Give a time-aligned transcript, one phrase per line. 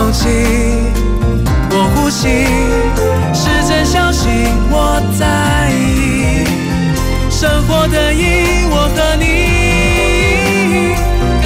[0.00, 0.28] 空气，
[1.70, 2.46] 我呼吸，
[3.34, 6.42] 试着相信我在意，
[7.30, 10.94] 生活的意义，我和你，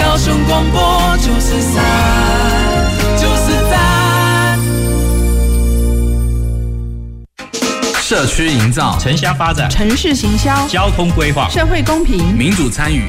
[0.00, 1.82] 高雄广播九四三，
[3.18, 3.74] 九四三。
[8.00, 13.08] 社区营造、城乡发展、城市行销、交通规划、社会公平、民主参与、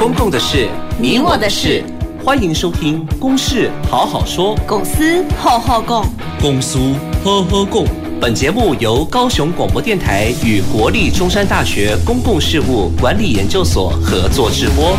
[0.00, 0.66] 公共的事、
[0.98, 1.84] 你我的事。
[2.24, 6.04] 欢迎收听《公事好好说》，公司好好讲，
[6.40, 6.78] 公司
[7.24, 7.84] 呵呵共。
[8.20, 14.96] 本节目由高雄广播电台与国立中山大学公共事务管理研究所合作直播。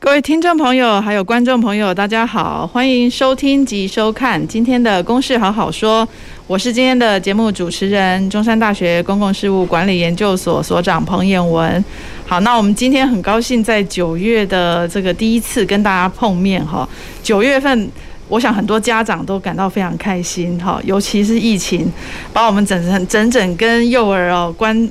[0.00, 6.06] 各位听众朋友，还有观众朋友，大家好，欢迎收听及收看今天的《公事好好说》。
[6.48, 11.84] 我是今天的节目主持人，中山大学公共事务管理研究所所长彭渰雯。
[12.26, 16.88] 好，那我们今天很高兴在九月的这个第一次跟大家碰面哈。
[17.22, 17.90] 九月份，
[18.28, 21.92] 我想很多家长都感到非常开心哈，尤其是疫情
[22.32, 24.90] 把我们整整整整跟幼儿哦关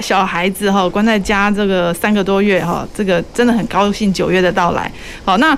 [0.00, 4.90] 小孩子哈关在家这个三个多月哈，这个真的很高兴九月的到来。
[5.22, 5.54] 好，那。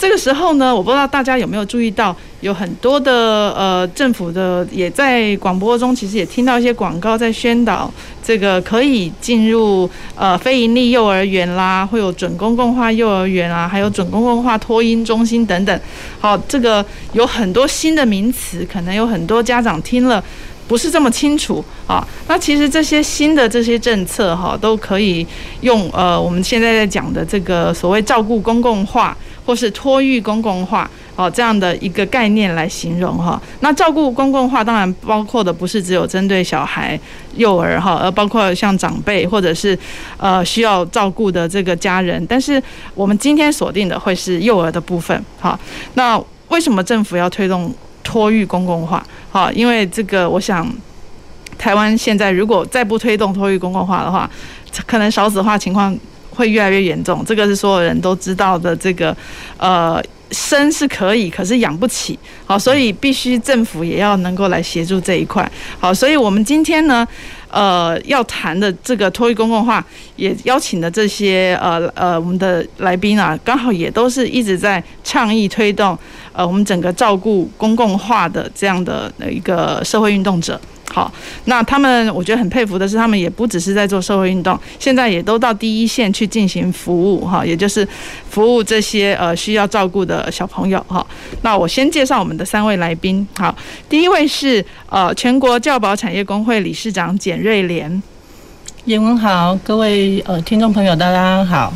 [0.00, 7.92] 这个时候呢，我不知道大家有没有注意到，有很多的呃政府的也在广播中，其实也听到一些广告在宣导，
[8.24, 15.80] 这个可以进入呃非营利幼儿园啦，会有准公共化幼儿园啊，还有准公共化托婴中心等等。
[16.18, 20.24] 好，这个有很多新的名词，可能有很多家长听了
[20.70, 22.06] 不是这么清楚啊。
[22.28, 25.26] 那其实这些新的这些政策哈，都可以
[25.62, 29.16] 用呃我们现在在讲的这个所谓照顾公共化。
[29.46, 33.40] 或是托育公共化，哦，这样的一个概念来形容哈。
[33.60, 37.00] 那照顾公共化当然包括的不是只有针对小孩、
[37.34, 39.76] 幼儿哈，而包括像长辈或者是
[40.18, 42.24] 呃需要照顾的这个家人。
[42.28, 42.62] 但是
[42.94, 45.58] 我们今天锁定的会是幼儿的部分哈。
[45.94, 47.74] 那为什么政府要推动
[48.10, 49.06] 托育公共化？
[49.30, 50.68] 好，因为这个我想，
[51.56, 54.28] 台湾现在如果再不推动托育公共化的话，
[54.86, 55.96] 可能少子化情况。
[56.32, 58.74] 会越来越严重，这个是所有人都知道的。
[58.74, 59.14] 这个，
[59.58, 65.50] 呃，生是可以，可是养不起，好，所以必须政府也要能够来协助这一块。
[65.78, 67.06] 好，所以我们今天呢，
[67.50, 69.84] 呃，要谈的这个托育公共化，
[70.16, 75.98] 也邀请的这些呃呃我们的来宾啊，刚好也都是一直在倡议推动
[76.32, 80.60] 呃我们整个照顾公共化的这样的一个社会运动者。
[80.92, 81.08] 好，
[81.44, 87.86] 那他们我觉得很佩服的是，他们也不只是在做社会运动，现在也都到第一线去进行服务哈，也就是
[88.28, 91.06] 服务这些呃需要照顾的小朋友哈。
[91.42, 93.54] 那我先介绍我们的三位来宾，好，
[93.88, 98.02] 第一位是呃全国教保产业工会理事长简瑞莲，
[98.86, 101.72] 渰雯好，各位呃听众朋友大家，好，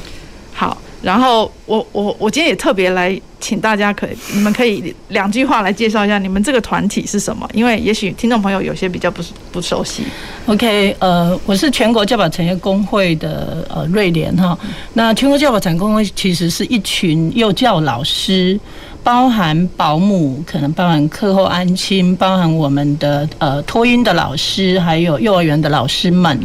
[1.04, 3.20] 然后我我我今天也特别来。
[3.40, 7.46] 请大家可以，你们可以两句话来介绍一下你们这个团体是什么？
[7.52, 9.22] 因为也许听众朋友有些比较不
[9.52, 10.02] 不熟悉。
[10.46, 14.58] OK，呃，我是全国教保产业工会的呃瑞莲哈。
[14.94, 18.58] 那全国教保产业工会其实是一群幼教老师，
[19.02, 26.40] 包含保姆，可能包含课后安亲，包含我们的呃托婴的老师，还有幼儿园的老师们。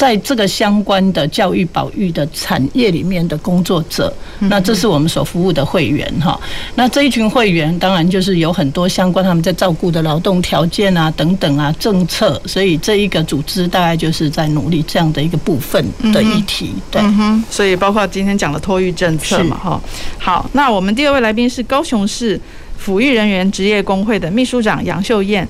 [0.00, 6.40] 在这个相关的教育保育的产业里面的工作者，那这是我们所服务的会员哈。
[6.74, 15.84] 那这一群会员当然就是有很多相关他们在照顾的劳动条件啊等等啊政策，所以这一个组织大概就是在努力这样的一个部分
[16.14, 16.72] 的议题。
[16.90, 17.02] 对，
[17.50, 19.78] 所以包括今天讲的托育政策嘛哈。
[20.16, 22.40] 好，那我们第二位来宾是高雄市
[22.82, 25.46] 抚育人员职业工会的秘书长杨秀燕。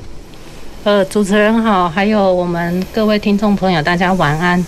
[0.82, 4.64] 呃，主持人好，还有我们各位听众朋友，大家晚安。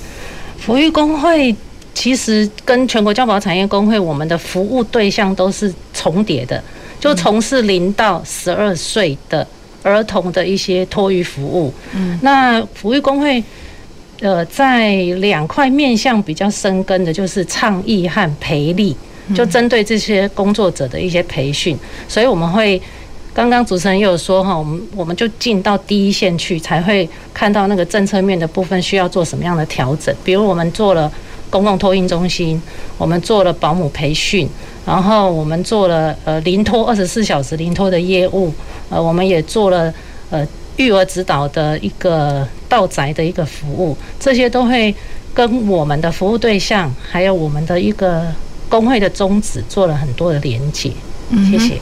[0.62, 1.54] 抚育工会
[1.94, 6.62] 其实跟全国教保产业工会，我们的服务对象都是重叠的，
[7.00, 9.46] 就从事零到十二岁的
[9.82, 11.72] 儿童的一些托育服务。
[11.94, 13.42] 嗯，那抚育工会
[14.20, 18.94] 呃，在两块面向比较深耕的，就是倡议和培力，
[19.34, 21.74] 就针对这些工作者的一些培训，
[22.06, 22.78] 所以我们会。
[23.34, 30.14] 刚刚主持人也有说哈，我们我们就进到第一线去，才会看到那个政策面的部分需要做什么样的调整。
[30.22, 31.10] 比如我们做了
[31.48, 32.60] 公共托运中心，
[32.98, 34.46] 我们做了保姆培训，
[34.84, 38.52] 然后我们做了呃零托二十四小时零托的业务，
[38.90, 39.92] 呃，我们也做了
[40.28, 40.46] 呃
[40.76, 44.94] 育儿指导的一个到宅的一个服务，这些都会
[45.32, 48.26] 跟我们的服务对象还有我们的一个
[48.68, 50.90] 工会的宗旨做了很多的连结。
[51.50, 51.80] 谢谢。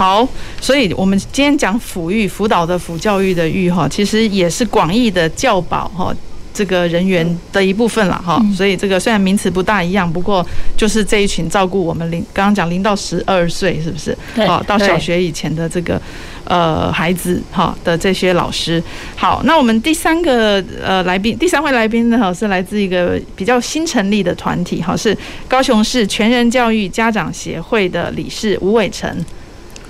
[0.00, 0.26] 好，
[0.62, 6.10] 所以我们今天讲辅育辅导的辅教育的育哈，其实也是广义的教保哈，
[6.54, 8.42] 这个人员的一部分了哈。
[8.56, 10.42] 所以这个虽然名词不大一样，不过
[10.74, 14.16] 就是这一群照顾我们零刚刚讲零到十二岁是不是？
[14.46, 16.00] 好，到小学以前的这个
[16.44, 18.82] 呃孩子哈的这些老师。
[19.16, 25.14] 好，那我们第三个呃来宾，第三位来宾呢哈是来自一个比较新成立的团体哈，是
[25.46, 29.14] 高雄市全人教育家长协会的理事吴伟成。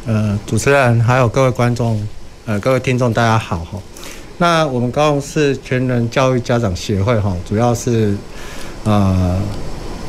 [0.07, 2.01] 呃，主持人还有各位观众，
[2.47, 3.79] 呃，各位听众，大家好哈。
[4.39, 8.17] 那我们高雄市全人教育家长协会哈，主要是
[8.85, 9.39] 呃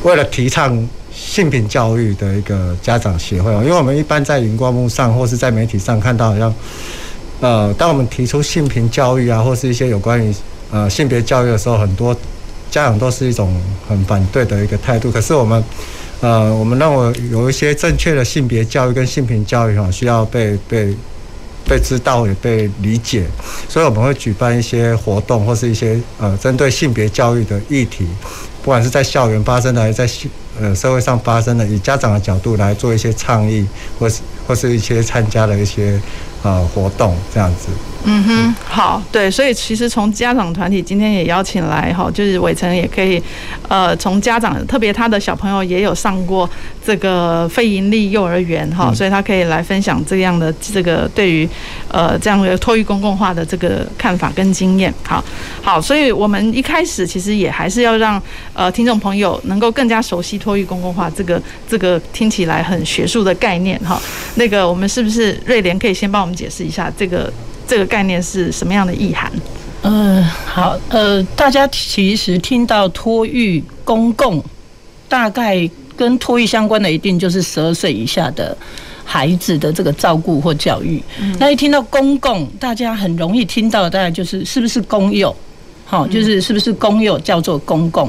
[0.02, 3.52] 为了提倡性平教育的一个家长协会。
[3.52, 6.54] 因为我们一般在荧光幕上或是在媒体上看到，好像
[7.40, 10.34] 呃，当我们提出性平教育啊，或是一些有关于
[10.70, 12.16] 呃性别教育的时候，很多
[12.70, 13.54] 家长都是一种
[13.86, 15.12] 很反对的一个态度。
[15.12, 15.62] 可是我们
[16.22, 20.94] 呃，我们认为有一些正确的性别教育跟性平教育哈，需要被被
[21.68, 23.26] 被知道也被理解，
[23.68, 28.06] 所以我们会举办一些活动或是一些呃针对性别教育的议题，
[28.62, 30.08] 不管是在校园发生的，还是在
[30.60, 33.66] 呃社会上发生的，以家长的角度来做一些倡议，
[33.98, 36.00] 或是或是一些参加的一些
[36.44, 37.66] 呃活动这样子。
[38.04, 43.22] 嗯哼，好，对，所以其实从家长团体今天也邀请来哈，就是伟成也可以，
[43.68, 46.48] 呃，从家长特别他的小朋友也有上过
[46.84, 51.48] 这个非盈利幼儿园哈，所以他可以来分享这样的这个对于
[51.88, 54.92] 呃这样的托育公共化的这个看法跟经验。
[55.04, 55.24] 好，
[55.62, 58.20] 好，所以我们一开始其实也还是要让
[58.52, 64.00] 呃听众朋友能够更加熟悉托育公共化这个这个听起来很学术的概念哈。
[64.34, 67.32] 那个我们是不是瑞莲可以先帮我们解释一下这个？
[67.66, 69.30] 这个概念是什么样的意涵？
[69.82, 74.42] 嗯、呃，好，呃，大家其实听到托育公共，
[75.08, 78.56] 大概跟托育相关的，一定就是十二岁以下的
[79.04, 81.02] 孩子的这个照顾或教育。
[81.20, 85.34] 嗯、那一听到公共，大家很容易听到的，大概就是是不是公幼？
[85.84, 88.08] 好，就是是不是公幼叫做公共？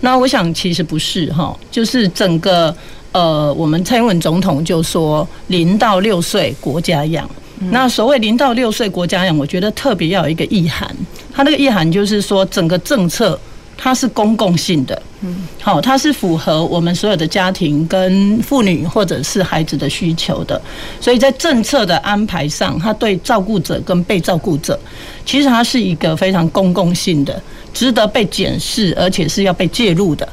[0.00, 2.74] 那我想其实不是哈，就是整个
[3.12, 7.30] 呃，我们蔡英文总统就说零到六岁国家养。
[7.70, 10.94] 那所谓零到六岁国家养，我觉得特别要有一个意涵。
[11.32, 13.38] 它那个意涵就是说，整个政策
[13.76, 20.60] 它是公共性的，嗯，好，它是符合我们所有的家庭跟妇女或者是孩子的需求的。
[21.00, 24.78] 所以在政策的安排上，它对照顾者跟被照顾者，
[25.26, 27.42] 其实它是一个非常公共性的，
[27.74, 30.26] 值得被检视，而且是要被介入的。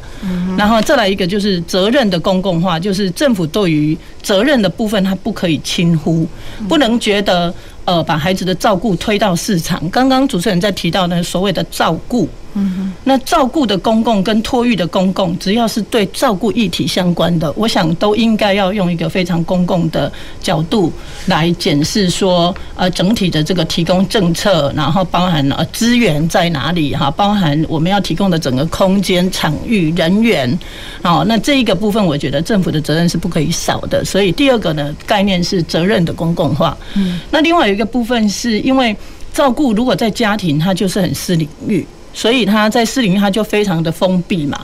[0.55, 6.27] 然后再来一个就是责任的公共化，就是政府对于责任的部分，它不可以轻忽，
[6.69, 7.53] 不能觉得
[7.83, 9.89] 呃把孩子的照顾推到市场。
[9.89, 12.29] 刚刚主持人在提到呢所谓的照顾。
[12.53, 20.11] 嗯哼，那照顾的公共跟托育的公共，只要是对照顾议题相关的，我想都应该要用一个非常公共的
[20.41, 20.91] 角度
[21.27, 30.59] 来检视说，呃，整体的这个提供政策，然后包含呃资源在哪里哈，包含我们要提供的整个空间、场域、人员，
[31.01, 34.03] 好，那这一个部分，我觉得政府的责任是不可以少的。
[34.03, 36.77] 所以第二个呢，概念是责任的公共化。
[36.95, 38.95] 嗯，那另外有一个部分是因为
[39.33, 41.85] 照顾如果在家庭，它就是很私领域。
[42.13, 44.59] 所以他在市领域，他就非常的封闭嘛。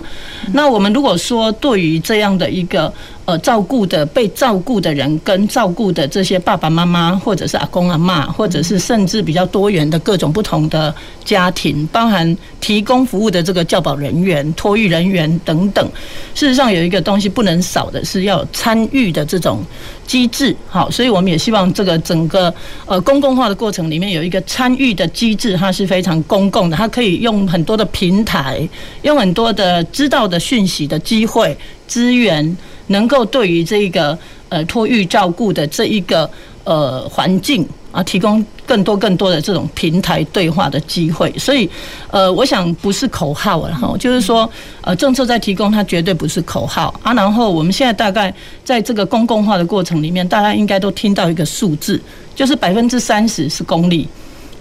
[0.54, 2.94] 那我们如果说对于这样的一个。
[3.28, 10.96] 呃，照顾的被照顾的人跟照顾的这些爸爸妈妈，或者是阿公阿嬷，或者是甚至比较多元的各种不同的
[11.26, 15.86] 家庭，包含提供服务的这个教保人员、托育人员等等。
[16.34, 19.62] 事实上，有一个东西不能少的是要参与的这种
[20.08, 20.56] 机制。
[20.68, 22.52] 好，所以我们也希望这个整个
[22.88, 28.68] 呃公共化的过程里面有一个参与的机制，它是非常公共的，它可以用很多的平台，
[29.04, 32.58] 用很多的知道的讯息的机会资源。
[32.90, 36.30] 能够对于这个呃托育照顾的这一个
[36.64, 41.68] 呃环境啊，提供更多更多的这种平台对话的机会，所以
[42.12, 44.48] 呃，我想不是口号了哈，就是说
[44.82, 47.12] 呃政策在提供，它绝对不是口号啊。
[47.16, 48.32] 然后我们现在大概
[48.64, 52.00] 在这个公共化的过程里面，大家应该都听到一个数字，
[52.36, 54.08] 就是百分之三十是公立，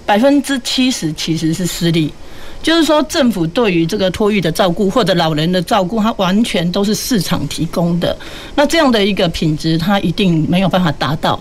[0.07, 2.11] 百分之七十其实是私立。
[2.63, 8.17] 就是说，政府对于这个托育的照顾或者老人的照顾，它完全都是市场提供的。
[8.55, 11.39] 那这样的一个品质，它一定没有办法达到，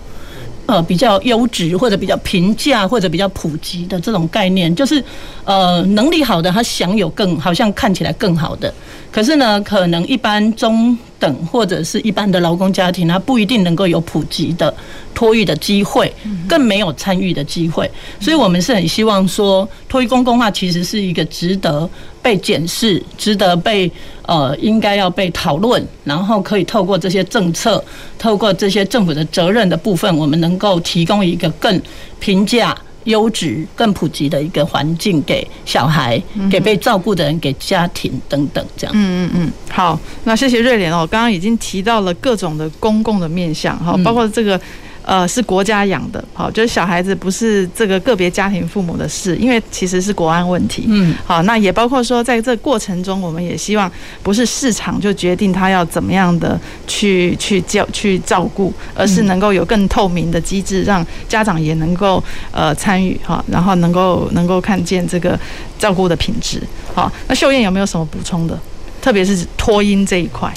[0.67, 4.75] 呃，比较优质或者比较平价或者比较普及的这种概念。
[4.75, 5.03] 就是，
[5.43, 8.73] 呃，能力好的，他享有更好像看起来更好的。
[9.11, 14.73] 可是呢，可能一般中等或者是一般的劳工家庭，他不一定能够有普及的
[15.13, 16.11] 托育的机会，
[16.49, 17.89] 更没有参与的机会。
[18.19, 21.89] 所以，我们是很希望说，托育公共化其实是一个值得
[22.21, 23.89] 被检视、值得被
[24.27, 27.83] 呃应该要被讨论，然后可以透过这些政策、
[28.17, 31.81] 透过这些政府的责任的部分，我们能够提供一个更
[32.19, 32.75] 平价。
[33.05, 38.93] 优质、更普及的一个环境给小孩、给被照顾的人、给家庭等等这样。
[38.97, 44.59] 嗯嗯嗯，好，那谢谢瑞莲哦，刚刚已经提到了各种的公共的面向哈，包括这个。
[45.05, 50.85] 呃，是国家养的，好，就是小孩子不是这个个别家庭父母的事，因为其实是国安问题。
[50.87, 53.89] 嗯，好，那也包括说，在这过程中，我们也希望
[54.23, 65.39] 不是市场就决定他要怎么样的去去教去照顾，而是能够有更透明的机制，让家长也能够呃参与哈，然后能够能够看见这个
[65.77, 66.59] 照顾的品质。
[66.95, 68.59] 好，那秀燕有没有什么补充的？
[69.01, 70.51] 特别是托婴这一块。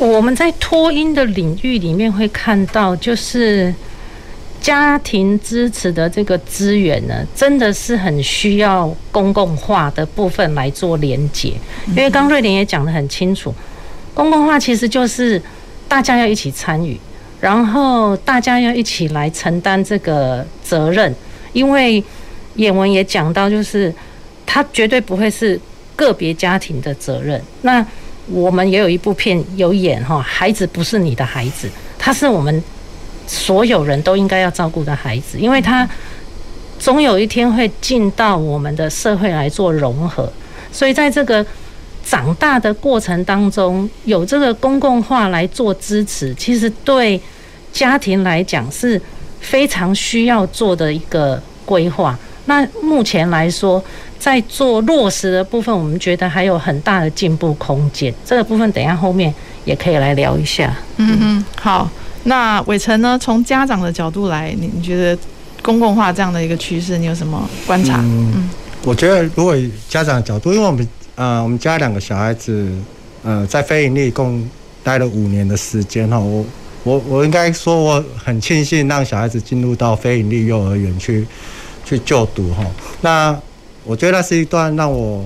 [0.00, 3.74] 我们在托婴的领域里面会看到，就是
[4.60, 11.54] 家庭支持的这个资源呢，真的是很需要公共化的部分来做连结。
[11.88, 13.54] 因为刚瑞莲也讲得很清楚，
[14.12, 15.40] 公共化其实就是
[15.88, 16.98] 大家要一起参与，
[17.40, 21.14] 然后大家要一起来承担这个责任。
[21.52, 22.02] 因为
[22.56, 23.94] 演文也讲到，就是
[24.44, 25.58] 他绝对不会是
[25.94, 27.40] 个别家庭的责任。
[27.62, 27.86] 那
[28.26, 32.62] 我们也有一部片有演哈，孩子不是你的孩子，他是我们
[33.26, 35.88] 所有人都应该要照顾的孩子，因为他
[36.78, 40.30] 总有一天会进到我们的社会来做融合，
[40.70, 41.44] 所以在这个
[42.04, 47.20] 长大的过程当中，有这个公共化来做支持，其实对
[47.72, 49.00] 家庭来讲是
[49.40, 52.18] 非常需要做的一个规划。
[52.44, 53.82] 那目前来说，
[54.26, 58.12] 在做落实的部分，我们觉得还有很大的进步空间。
[58.24, 59.32] 这个部分等一下后面
[59.64, 60.76] 也可以来聊一下。
[60.96, 61.88] 嗯嗯，好。
[62.24, 63.16] 那伟成呢？
[63.16, 65.16] 从家长的角度来，你你觉得
[65.62, 68.00] 公共化这样的一个趋势，你有什么观察？
[68.02, 68.50] 嗯，
[68.82, 72.68] 我觉得如果以家长的角度，因为我们呃，我们家两个小孩子
[73.22, 74.44] 呃，在非盈利共
[74.82, 76.44] 待了五年的时间哈，我
[76.82, 81.24] 我我应该说我很庆幸让小孩子进入到非盈利幼儿园去
[81.84, 82.64] 去就读哈。
[83.02, 83.38] 那
[83.86, 85.24] 我觉得那是一段让我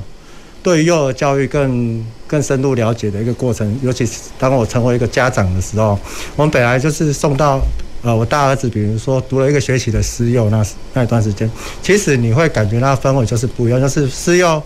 [0.63, 5.99] 对幼儿教育更更深入了解的一个过程，尤其是当我成为一个家长的时候，
[6.37, 7.61] 我们本来就是送到
[8.03, 11.51] 呃我大儿子，比如说读了一个学期的私幼，那那一段时间，
[11.83, 14.63] 其实你会感觉那氛围就是不一样，就是私幼，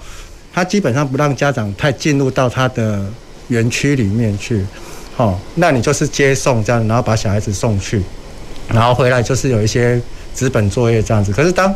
[0.53, 3.05] 他基本上不让家长太进入到他的
[3.49, 4.65] 园区里面去，
[5.17, 8.03] 哦，那你就是接送这样，然后把小孩子送去，
[8.69, 10.01] 然后回来就是有一些
[10.35, 11.73] 纸本作业这样子，可是当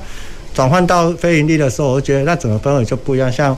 [0.58, 3.30] 转换到非营利的时候，我就觉得那整个氛围就不一样。
[3.30, 3.56] 像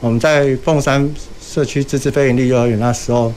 [0.00, 3.32] 我们在凤山社区自治非营利幼儿园那时候，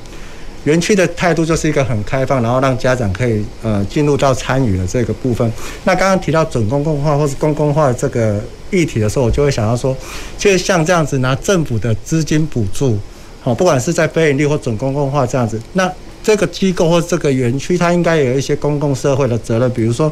[0.65, 5.49] 园区的态度就是一个很开放，然后让家长可以呃进入到参与的这个部分。
[5.85, 9.95] 那刚刚提到准公共化或是公共化这个议题的时候，我就会想到说，
[10.37, 12.99] 其实像这样子拿政府的资金补助，
[13.41, 15.89] 好，不管是在非营利或准公共化这样子，那
[16.21, 20.11] 这个机构或这个园区，它应该有一些公共社会的责任，比如说。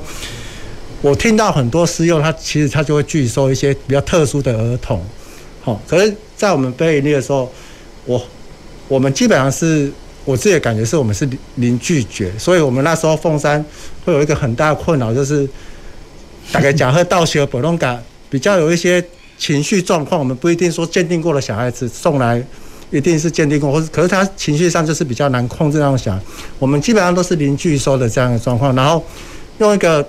[1.04, 5.06] 我听到很多私幼，他其实他就会拒收一些比较特殊的儿童，
[5.62, 7.52] 好，可是，在我们非营利的时候，
[8.06, 8.26] 我
[8.88, 9.92] 我们基本上是
[10.24, 13.64] 我自己的感觉是我们是零拒绝，所以我们那时候凤山
[14.06, 15.46] 会有一个很大的困扰，就是
[16.54, 19.04] 大概假设到学普通感比较有一些
[19.38, 22.42] 情绪状况，我们不一定说鉴定过的小孩子送来
[22.92, 26.22] 一定是鉴定过，或是可是他情绪上就是比较难控制那种小孩，
[26.60, 29.04] 我们基本上都是零拒收的这样的状况，然后
[29.58, 30.08] 用一个。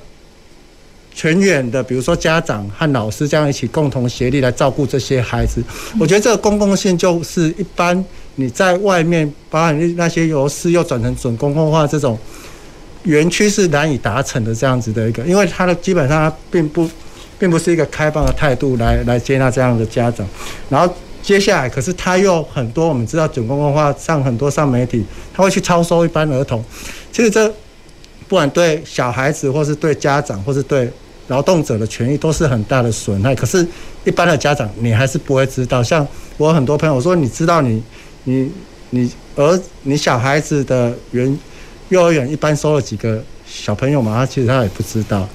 [1.14, 5.62] 全员的，比如说家长和老师这样一起共同协力来照顾这些孩子，
[5.98, 8.04] 我觉得这个公共性就是一般
[8.34, 12.18] 你在外面，包含那些由私又转成准公共化这种
[13.04, 16.90] 园区是难以达成的这样子的一个，因为它的基本上它并不
[17.38, 20.26] 并不是一个开放的态度来来接纳这样的家长，
[20.68, 20.92] 然后
[21.22, 26.62] 接下来可是他又很多我们知道准公共化上很多上媒体，他会去超收一般儿童，
[27.12, 27.48] 其实这
[28.26, 30.90] 不管对小孩子或是对家长或是对。
[31.28, 33.66] 劳动者的权益都是很大的损害，可是，
[34.04, 35.82] 一般的家长你还是不会知道。
[35.82, 37.82] 像我很多朋友说，你知道你
[38.24, 38.52] 你
[38.90, 41.38] 你儿你小孩子的园
[41.88, 44.14] 幼儿园一般收了几个小朋友嘛？
[44.16, 45.26] 他其实他也不知道。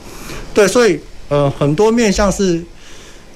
[0.53, 2.63] 对，所以呃，很多面向是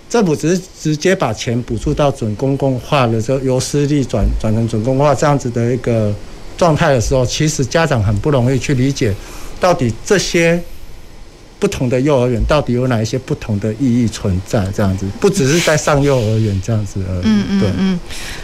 [0.08, 6.14] 政府只是直接把钱补助到准公共化的时候，由私立转转成准公共化这样子的一个
[6.56, 9.12] 状态的时候，其实家长很不容易去理解
[9.60, 10.62] 到底这些。
[11.64, 14.66] 不同的幼儿园到底有哪一些不同的意义存在？
[14.76, 17.22] 这样子，不只是在上幼儿园这样子而已。
[17.24, 18.00] 嗯嗯嗯。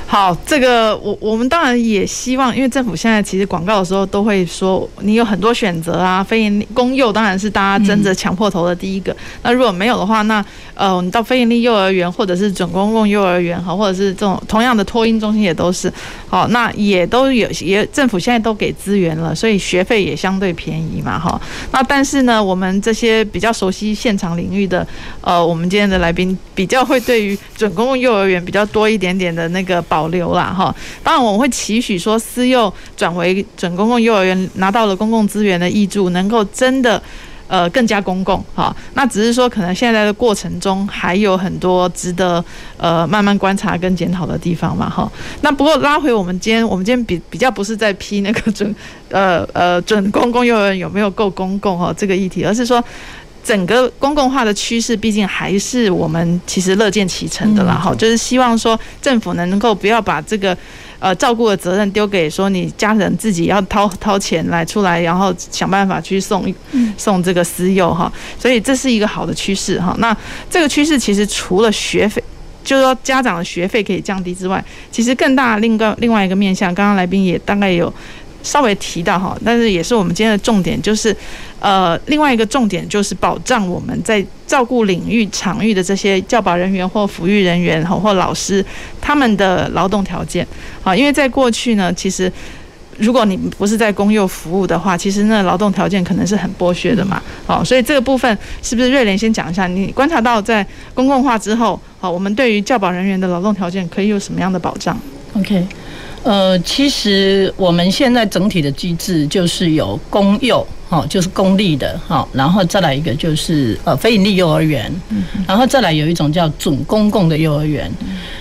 [0.07, 6.23] 好，这个我我们当然也希望，因为政府现在其实广告的时候都会说，你有很多选择啊。
[6.23, 9.13] 非营利公幼当然是大家争着抢破头的第一个。
[9.43, 10.43] 那如果没有的话，那
[10.75, 15.91] 呃，你到非营利幼儿园或者是准公共幼儿园，哈，或者是这种同样的托婴中心也都是
[16.29, 21.39] 好，那也都有也政府现在都给资源了，所以学费也相对便宜嘛，哈。
[21.73, 23.08] 那但是呢，我们这些。
[23.25, 24.85] 比较熟悉现场领域的，
[25.21, 30.73] 呃，我们今天的来宾比较会对于准公共幼儿园比较多一点点的那个保留啦，哈。
[31.03, 37.01] 当然，我们会期许说私幼转为准公共幼儿园拿到了公共资源的益助，能够真的。
[37.49, 42.43] 呃，更加公共哈，那只是说可能现在的过程中还有很多值得
[42.77, 45.11] 呃慢慢观察跟检讨的地方嘛哈。
[45.41, 48.75] 那不过拉回我们今天，我们今天比比较不是在批那个准
[49.09, 52.83] 呃呃准公共幼儿园有没有够公共哈这个议题，而是说
[53.43, 60.55] 整个公共化的趋势，毕竟还是我们其实乐见其成的啦哈，就是希望说政府能够不要把这个。
[60.99, 66.53] 呃，照顾的责任丢给说你家人自己要掏掏钱来出来，然后想办法去送
[66.97, 69.95] 送这个私幼哈，所以这是一个好的趋势哈。
[69.99, 70.15] 那
[70.49, 72.21] 这个趋势其实除了学费，
[72.63, 77.91] 就是说家长的学费可以降低之外，其实更大另个另外一个面向，刚刚来宾也大概有
[78.43, 81.15] 稍微提到哈，但是也是我们今天的重点，就是
[81.59, 84.25] 呃另外一个重点就是保障我们在。
[84.49, 88.65] 照顾领域场域的这些教保人员或抚育人员哈或老师，
[88.99, 90.45] 他们的劳动条件
[90.81, 92.33] 好，因为在过去呢，其实
[92.97, 97.21] 如果你不是在公幼服务的话，其实那劳动条件可能是很剥削的嘛。
[97.45, 99.67] 好，所以这个部分是不是瑞莲先讲一下？
[99.67, 104.99] 你观察到在公共化之后，好，我们对于教保人员的劳动条件可以有什么样的保障
[105.35, 105.63] ？OK，
[106.23, 110.65] 呃，其实我们现在整体的机制就是有公幼。
[110.89, 114.91] 好，就是公立的，好，然后再来一个就是呃非营利幼儿园，
[115.47, 117.91] 然后再来有一种叫准公共的幼儿园。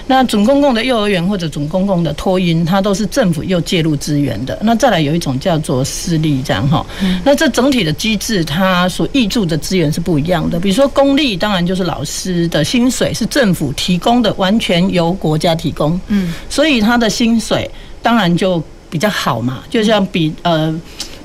[0.06, 4.58] 那准公共的幼儿园或者准公共的托婴，它都是政府又介入资源的。
[4.62, 6.86] 那再来有一种叫做私立这样哈，
[7.22, 10.58] 那这整体的机制它所挹注的资源是不一样的。
[10.58, 20.74] 比如说公立，当然就是老师的薪水是政府提供的，完全由国家提供，嗯，所以他的薪水当然就比较好嘛，就像比呃。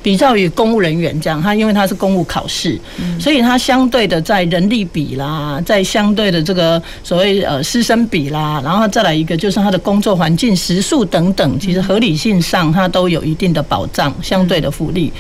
[0.04, 2.78] 比较于公务人员这样，他因为他是公务考试，
[3.20, 15.12] 所以他相对的在人力比啦，在相对的这个所谓呃师生比啦，然后再来一个就是他的工作环境时数等等，其实合理性上他都有一定的保障，相对的福利。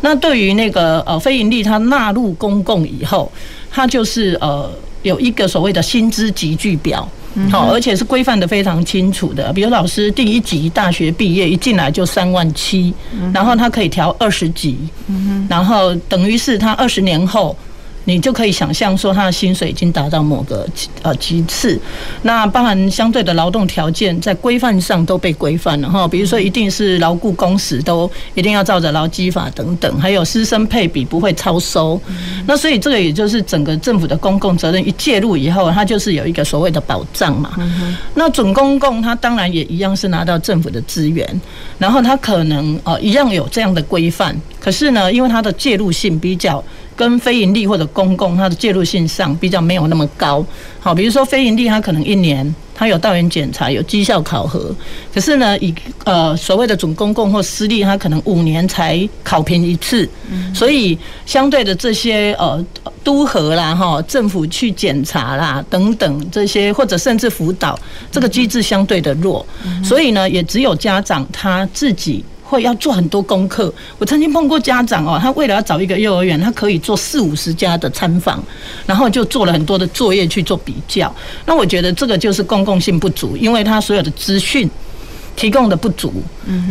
[0.00, 3.30] 那对于那个呃非营利，他纳入公共以后，
[3.70, 4.70] 他就是呃
[5.02, 7.08] 有一个所谓的薪资集聚表。
[7.50, 9.52] 好，而且是规范的非常清楚的。
[9.52, 12.92] 比如老师第一级大学毕业一进来就三万七，
[13.32, 14.76] 然后他可以调二十级，
[15.48, 17.56] 然后等于是他二十年后。
[18.08, 20.66] 你就可以想象说，他的薪水已经达到某个
[21.02, 21.78] 呃级次，
[22.22, 32.00] 那包含相对的劳动条件在规范上都被规范了哈，比如说一定是劳雇工时都一定要照着劳基法等等，还有师生配比不会超收，
[32.46, 37.52] 那所以这个也就是整个政府的公共责任一介入以后，它就是有一个所谓的保障嘛。
[38.14, 41.40] 那准公共它当然也一样是拿到政府的资源，
[41.76, 46.64] 然后它可能呃一样有这样的规范，可是呢，因为它的介入性比较。
[46.98, 50.44] 跟非营利或者公共，它的介入性上比较没有那么高。
[50.80, 54.74] 好，比如说非营利，它可能一年它有道源检查，有绩效考核。
[55.14, 55.72] 可是呢，以
[56.04, 60.08] 呃所谓的准公共或私立，它可能五年才考评一次。
[60.52, 62.64] 所以相对的这些呃
[63.04, 67.78] 督和啦哈，政府去检查啦等等这些，或者甚至辅导，
[68.10, 69.46] 这个机制相对的弱。
[69.84, 72.24] 所以呢，也只有家长他自己。
[72.48, 73.72] 会要做很多功课。
[73.98, 78.42] 我曾经碰过家长哦，他为了要找一个幼儿园，他可以做四五十家的参访，
[78.86, 81.14] 然后就做了很多的作业去做比较。
[81.44, 84.68] 那我觉得这个就是公共性不足，因为他所有的资讯
[85.36, 86.12] 提供的不足。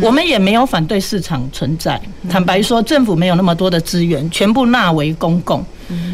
[0.02, 2.00] 我们也没有反对市场存在。
[2.28, 5.64] 坦白说，政府没有那么多的资源，全部纳为公共。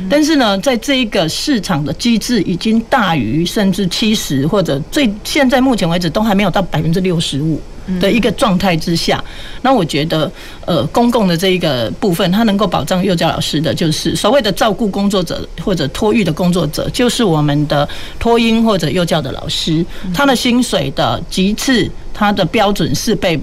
[0.09, 7.61] 但是呢，在这一个市场的机制已经大于甚至七十，或者最现在目前为止都还没有到百分之六十五。
[8.01, 9.23] 的一个状态之下，
[9.63, 10.31] 那我觉得，
[10.65, 23.39] 呃，公共的这一个部分，它能够保障幼教老师的，就是所谓的照顾工作者或者托育的工作者，就是我们的托婴或者幼教的老师，他的薪水的级次，他的标准是被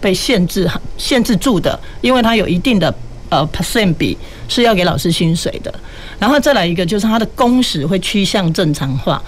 [0.00, 2.94] 被限制限制住的，因为他有一定的
[3.28, 4.16] 呃 percent 比
[4.48, 5.72] 是要给老师薪水的，
[6.18, 9.22] 然后再来一个就是他的工时会趋向正常化。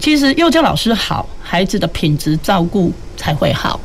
[0.00, 3.78] 其实幼教老师好，孩子的品质照顾才会好。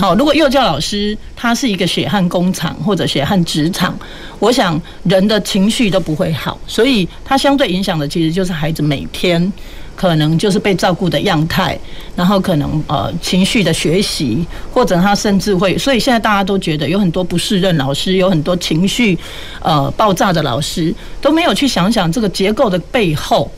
[0.00, 3.96] 好，如果幼教老师他是一个血汗工厂或者血汗职场，
[4.38, 9.52] 我想人的情绪都不会好，所以他相对影响的其实就是孩子每天
[9.96, 11.78] 可能就是被照顾的样态，
[12.16, 19.18] 然后可能呃情绪的学习，或者他甚至会，所以现在大家都觉得有很多不适任老师，有很多情绪
[19.60, 23.50] 呃爆炸的老师，都没有去想想这个结构的背后，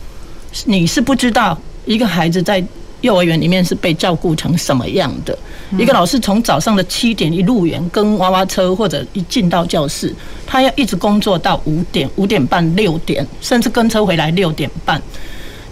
[0.65, 1.59] 你是不知道。
[1.87, 2.61] 一个孩子在
[3.03, 5.39] 幼儿园里面是被照顾成什么样的。
[5.79, 10.13] 一个老师从早上的七点一入园，跟娃娃车或者一进到教室，
[10.45, 15.01] 他要一直工作到五点、五点半、六点，甚至跟车回来六点半，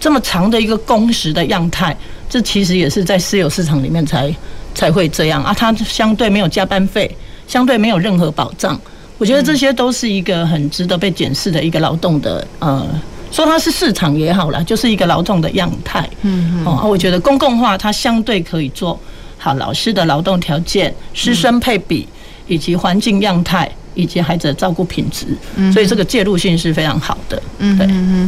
[0.05, 1.97] 这么长的一个工时的样态，
[2.29, 4.31] 这其实也是在私有市场里面才
[4.75, 5.51] 才会这样啊。
[5.51, 7.09] 它相对没有加班费，
[7.47, 8.79] 相对没有任何保障。
[9.17, 12.87] 我觉得这些都是一个很值得被检视的一个劳动的呃，
[13.31, 16.07] 说它是市场也好啦，就是一个劳动的样态。
[16.21, 16.65] 嗯嗯。
[16.67, 18.99] 哦，我觉得公共化它相对可以做。
[19.39, 22.07] 好，老师的劳动条件、师生配比
[22.45, 23.67] 以及环境样态。
[23.95, 25.25] 以及孩子的照顾品质，
[25.71, 27.41] 所以这个介入性是非常好的。
[27.59, 27.87] 嗯，对，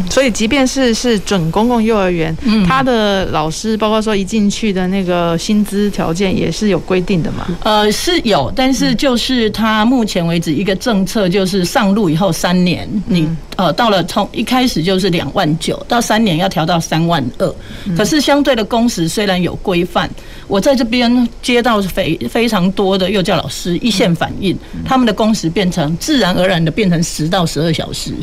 [0.10, 7.46] 所以即便是是准公共幼儿园，嗯，他的老师包括说一进去的那个薪资条件也是有规定的嘛？
[7.64, 13.28] 呃，是有，但是就是他目前为止一个政策就是上路以后三年，你
[13.58, 17.56] 呃到了从一开始就是两万九，到三年要调到三万二，
[17.98, 20.10] 可是相对的工时虽然有规范，
[20.48, 25.52] 我在这边接到非非常多的幼教老师一线反映，他们的工时。
[25.58, 28.14] 变成自然而然的变成十到十二小时，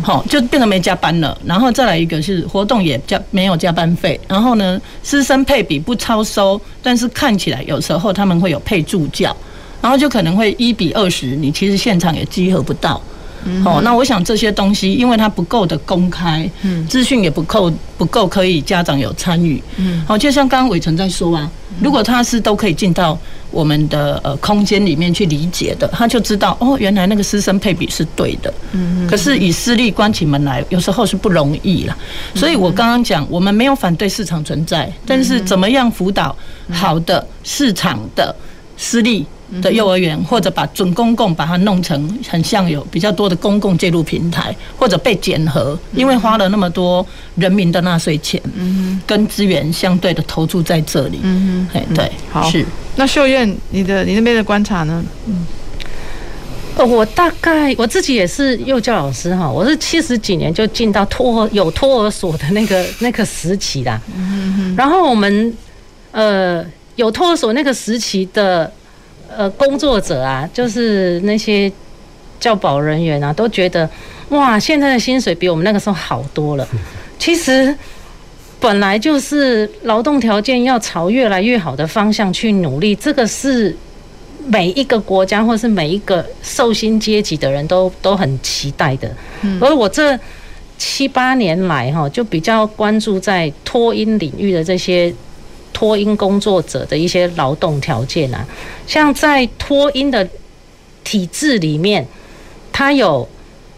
[0.00, 1.36] 好，就变成没加班了。
[1.44, 9.36] 然后再来一个是活动也加没有加班费，然后呢，师生配比不超收，但是看起来有时候他们会有配助教，
[9.82, 13.02] 然后就可能会一比二十，你其实现场也集合不到。
[13.64, 21.50] 哦，那我想这些东西，因为它不够的公开，嗯，资讯也不够不够可以家长有参与，嗯，好，就像刚刚伟成在说啊，
[21.80, 23.18] 如果他是都可以进到
[23.50, 31.96] 我们的呃空间里面去理解的，他就知道哦，原来那个师生配比是对的，嗯，可是以私立关起门来，有时候是不容易啦，
[32.34, 36.36] 所以我刚刚讲，我们没有反对市场存在，但是怎么样辅导
[36.70, 38.34] 好的市场的
[38.76, 39.26] 私立。
[39.60, 52.64] 的幼儿园，或者把准公共把它弄成很像有比较多的公共介入平台，或者被检核，因为花了那么多人民的纳税钱，嗯，跟资源相对的投注在这里，嗯哼，对，好，是。
[52.96, 55.04] 那秀燕，你的你那边的观察呢？
[55.26, 55.46] 嗯，
[56.76, 65.52] 呃，我大概我自己也是幼教老师哈，我是七十几年就进到托有托儿所的那个那个时期啦，嗯哼，然后我们
[66.12, 66.64] 呃
[66.96, 68.70] 有托儿所那个时期的。
[69.36, 71.70] 呃，工作者啊，就是那些
[72.40, 73.88] 教保人员啊，都觉得
[74.30, 76.68] 哇，现在的薪水比我们那个时候好多了。
[77.18, 77.74] 其实
[78.58, 83.74] 本来就是劳动条件要朝越来越好的方向去努力，这个是
[84.46, 89.10] 每一个国家或是每一个受薪阶级的人都都很期待的。
[89.60, 90.18] 而我这
[90.76, 95.14] 七八年来哈，就比较关注在托婴领域的这些。
[95.72, 98.46] 托婴工作者的一些劳动条件啊，
[98.86, 100.28] 像在托婴的
[101.02, 102.06] 体制里面，
[102.72, 103.28] 它有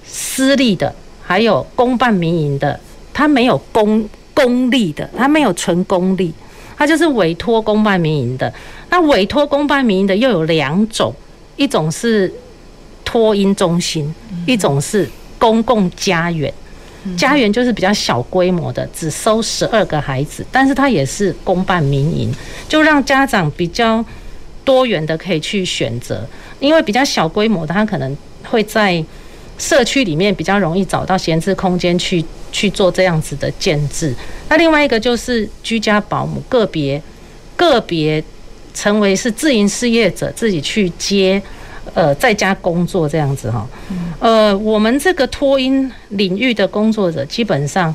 [0.05, 2.79] 私立的，还有公办民营的，
[3.15, 6.33] 它没有公公立的，它没有纯公立，
[6.77, 8.53] 它就是委托公办民营的。
[8.91, 11.15] 那委托公办民营的又有两种，
[11.57, 12.33] 一种是
[13.05, 14.13] 托婴中心，
[14.47, 16.53] 一种是公共家园。
[17.17, 22.35] 家园就是比较小规模的，只收十二个孩子，但是它也是公办民营，
[22.69, 24.05] 就让家长比较
[24.65, 26.27] 多元的可以去选择。
[26.61, 29.05] 因为比较小规模的，他可能会在
[29.59, 34.15] 社区里面比较容易找到闲置空间去去做这样子的建制。
[34.49, 37.03] 那另外一个就是居家保姆，个别
[37.57, 38.23] 个别
[38.73, 41.43] 成为是自营事业者，自己去接。
[41.95, 43.67] 呃，在家工作这样子哈，
[44.21, 47.93] 呃，我们这个托婴领域的工作者，基本上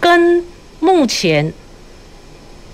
[0.00, 0.44] 跟
[0.80, 1.52] 目前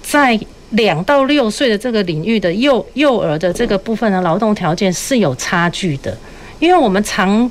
[0.03, 6.17] 在两到六岁的这个领域的幼幼儿的这个部分的劳动条件是有差距的，
[6.59, 7.49] 因为我们长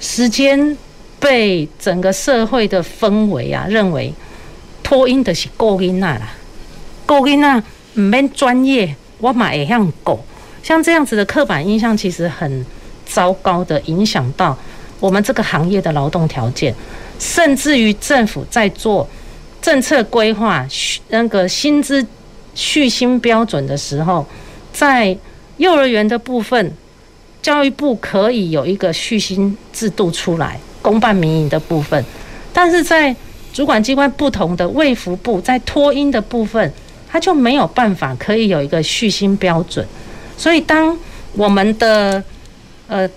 [0.00, 0.76] 时间
[1.20, 4.12] 被整个社会的氛围啊，认为
[4.82, 6.28] 托婴的是顾囡仔啦，
[7.04, 7.62] 顾囡仔
[7.94, 10.18] 唔免专业，我嘛会晓顾。
[10.64, 12.64] 像这样子的刻板印象，其实很
[13.04, 14.56] 糟糕的影响到
[14.98, 16.74] 我们这个行业的劳动条件，
[17.18, 19.06] 甚至于政府在做
[19.60, 20.66] 政策规划、
[21.08, 22.04] 那个薪资
[22.54, 24.26] 续薪标准的时候，
[24.72, 25.14] 在
[25.58, 26.72] 幼儿园的部分，
[27.42, 32.02] 教育部可以有一个续薪制度出来，公办民营的部分，
[32.54, 33.14] 但是在
[33.52, 36.72] 主管机关不同的卫福部，在托婴的部分，
[37.06, 39.86] 他就没有办法可以有一个续薪标准。
[40.36, 40.96] 所以，当
[41.34, 42.22] 我们的
[42.88, 43.08] 呃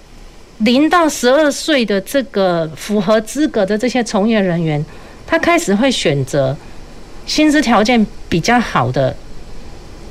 [0.60, 4.84] 零到十二岁的这个符合资格的这些从业人员，
[5.26, 6.56] 他开始会选择
[7.26, 9.16] 薪资条件比较好的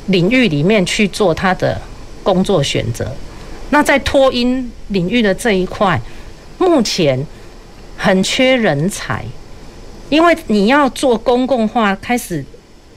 [0.06, 1.80] 领域里面去做他的
[2.22, 3.10] 工作选择。
[3.70, 6.00] 那在托音领域的这一块，
[6.58, 7.26] 目前
[7.96, 9.24] 很缺人才，
[10.08, 12.44] 因为你要做公共化，开始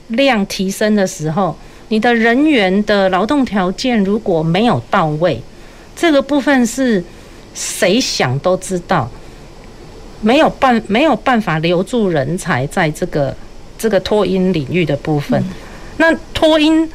[0.08, 1.56] 量提升的时候，
[1.90, 5.42] 你的人员的劳动条件如果没有到位，
[5.94, 7.04] 这个部分是
[7.52, 9.10] 谁想都知道，
[10.20, 13.36] 没有办没有办法留住人才在这个
[13.76, 15.44] 这个托音领域的部分。
[15.96, 16.88] 那托音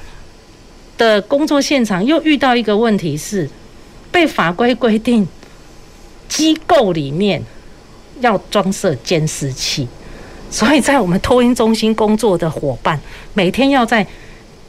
[0.97, 3.49] 的工作现场又遇到一个问题是，
[4.11, 5.27] 被法规规定
[6.29, 7.43] 机构里面
[8.21, 9.85] 要装设监视器。
[10.49, 12.97] 所以在我们托婴中心工作的伙伴，
[13.33, 14.07] 每天要在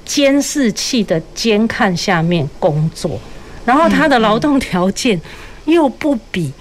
[0.06, 3.20] 监视器的监看下面工作，
[3.64, 5.20] 然后他的劳动条件
[5.64, 6.52] 又不比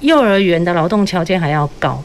[0.00, 2.00] 幼儿园的劳动条件还要高。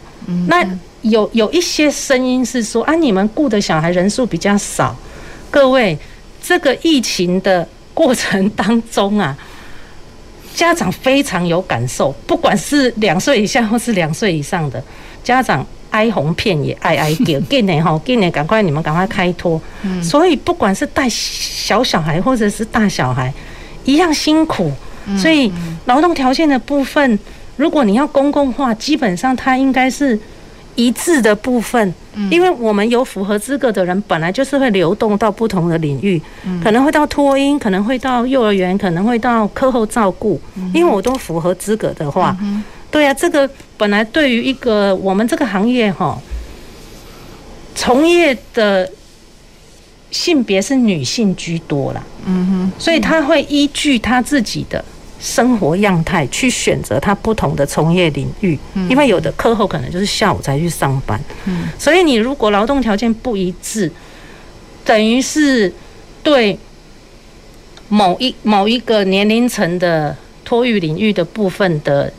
[0.48, 0.66] 那
[1.02, 4.96] 有有一些声音是说啊，你们雇的小孩人数比较少。
[5.52, 5.98] 各位，
[6.42, 9.38] 这个疫情的过程当中啊，
[10.56, 14.82] 家长非常有感受，不管是两岁以下或是两岁以上的
[15.24, 15.66] 家长。
[15.94, 19.62] 哀鸿遍野，哀哀叫，今年哈，今年赶快你们赶快开托。
[20.02, 23.32] 所以不管是带小小孩或者是大小孩，
[23.86, 24.72] 一样辛苦。
[25.16, 25.52] 所以
[25.86, 27.20] 劳动条件的部分，
[27.58, 30.20] 如果你要公共化，基本上它应该是
[30.74, 31.94] 一致的部分。
[32.32, 36.20] 因为我们有符合资格的人，本来就是会流动到不同的领域，
[36.64, 40.40] 可能会到托婴，可能会到幼儿园，可能会到课后照顾。
[40.74, 42.36] 因为我都符合资格的话。
[42.94, 46.16] 对啊，这个本来对于一个我们这个行业哈，
[47.74, 48.88] 从业的
[50.12, 54.86] 性别是女性居多啦，嗯哼，所以他会依据他自己的
[55.20, 58.56] 生活样态去选择他不同的从业领域，
[58.88, 63.92] 因为有的课后可能就是下午才去上班，嗯，所以你如果劳动条件不一致，
[64.86, 65.74] 等于是
[66.22, 66.56] 对
[67.90, 72.14] 某一某一个年龄层的托育领域的部分的。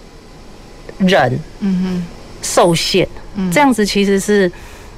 [0.99, 2.05] 人，嗯哼，
[2.43, 3.07] 受限，
[3.53, 4.51] 这样子其实是，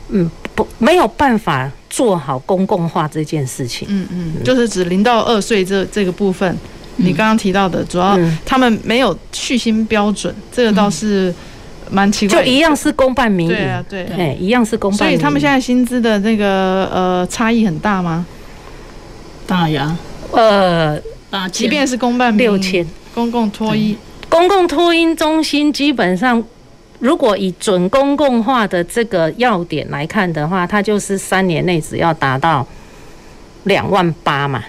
[0.08, 3.86] 嗯，不没有办法做好公共化这件事情。
[3.90, 6.56] 嗯嗯，就是指零到二岁这这个部分，
[6.96, 11.34] 你刚刚提到的，主要他们没有续薪标准，这个倒是
[11.90, 12.42] 蛮奇怪。
[12.42, 14.98] 就一样是公办民营，对啊，对，哎，一样是公办。
[14.98, 18.26] 所以他们现在薪资的那个呃差异很大吗？
[19.46, 19.96] 大呀，
[20.32, 23.96] 呃，啊，即便是公办六千，公共托婴。
[24.28, 26.42] 公共托婴中心基本上，
[26.98, 32.66] 如果以准公共化的这个要点来看的话，它就是三年内只要达到
[33.64, 34.62] 两万八嘛。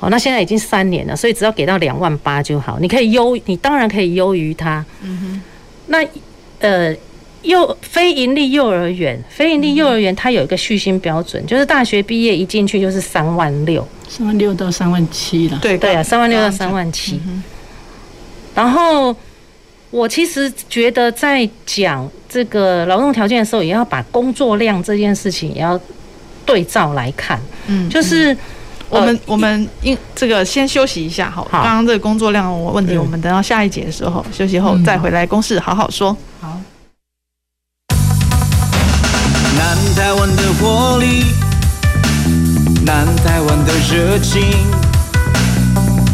[0.00, 2.78] 好，那现在已经三年了，所以只要给到两万八就好。
[2.80, 4.84] 你可以优，你当然可以优于它。
[5.02, 5.42] 嗯哼。
[5.86, 6.04] 那
[6.58, 6.94] 呃，
[7.42, 15.58] 幼非盈利幼儿园，非盈利幼儿园它有一个续薪标准，就是大学毕业一进去就是三万六，三万六到三万七了。
[15.62, 17.20] 对对啊，三万六到三万七。
[18.54, 19.14] 然后，
[19.90, 25.78] 我其实觉得在讲这个劳动条件的时候，也要把工作量这件事情也要
[26.46, 27.40] 对照来看。
[27.66, 28.36] 嗯，就是
[28.88, 31.48] 我们我们应这个先休息一下，好。
[31.50, 36.16] 刚刚这个工作量问题，我们等到下一节的时候休息后再回来公事好好说。
[36.40, 36.60] 好。
[39.56, 41.24] 南台湾的活力，
[42.84, 44.42] 南台湾的热情，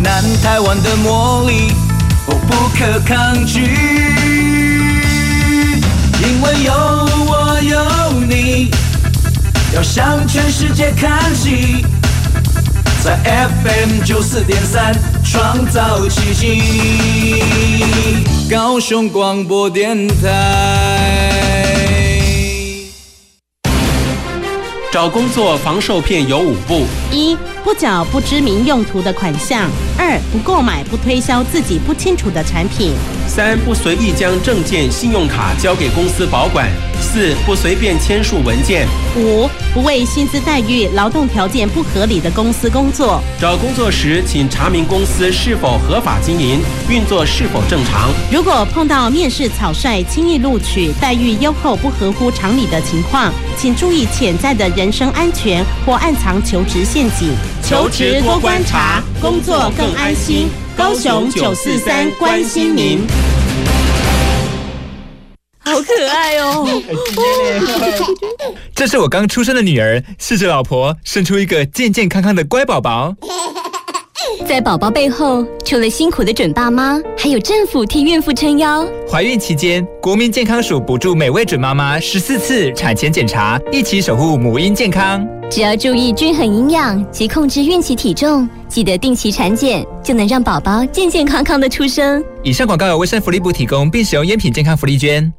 [0.03, 1.72] 南台湾的魔力。
[2.30, 3.60] 我不可抗拒，
[6.22, 6.72] 因为有
[7.26, 7.74] 我有
[8.20, 8.70] 你，
[9.74, 11.84] 要向全世界看齐，
[13.02, 13.18] 在
[13.64, 17.42] FM 九四点三创造奇迹，
[18.48, 21.49] 高雄广播电台。
[24.92, 32.90] 找工作防受骗有五步：一、不缴不知名用途的款项；二、不购买不推销自己不清楚的产品；
[33.30, 36.66] 三、不随意将证件、信用卡交给公司保管；
[37.00, 43.22] 四、不随便签署文件；五、不为薪资待遇、劳动条件不合理的公司工作。
[43.40, 48.10] 找工作时，请查明公司是否合法经营，运作是否正常。
[48.32, 57.28] 如果碰到面试草率、轻易录取、待遇优厚不合乎常理的情况，请注意潜在的人身安全或暗藏求职陷阱。
[57.62, 60.48] 求职多观察，工作更安心。
[60.80, 63.06] 高雄九四三关心您。
[65.58, 66.66] 好可爱哦！
[68.74, 73.14] 这是我刚出生的女儿，谢谢老婆生出一个健健康康的乖宝宝。
[74.48, 78.88] 在宝宝背后，除了辛苦的准爸妈，还有政府替孕妇撑腰。
[79.06, 85.28] 怀孕期间，国民健康署补助每位准妈妈十四次产前检查，一起守护母婴健康。
[85.50, 92.22] 只要注意均衡营养及控制孕期体重，记得定期产检，就能让宝宝健健康康的出生。
[92.44, 95.32] 以上广告由卫生福利部提供，并使用烟品健康福利捐。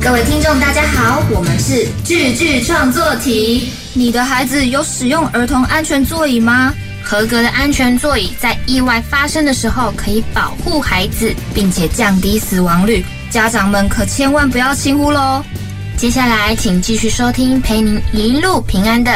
[0.00, 3.70] 各位听众，大家好，我们是句句创作题。
[3.92, 6.72] 你的孩子有使用儿童安全座椅吗？
[7.02, 13.04] 合格的安全座椅在意外发生的时候可以保护孩子，并且降低死亡率。
[13.30, 15.42] 家长们可千万不要轻忽喽！
[15.98, 19.10] 接下来，请继续收听陪您一路平安的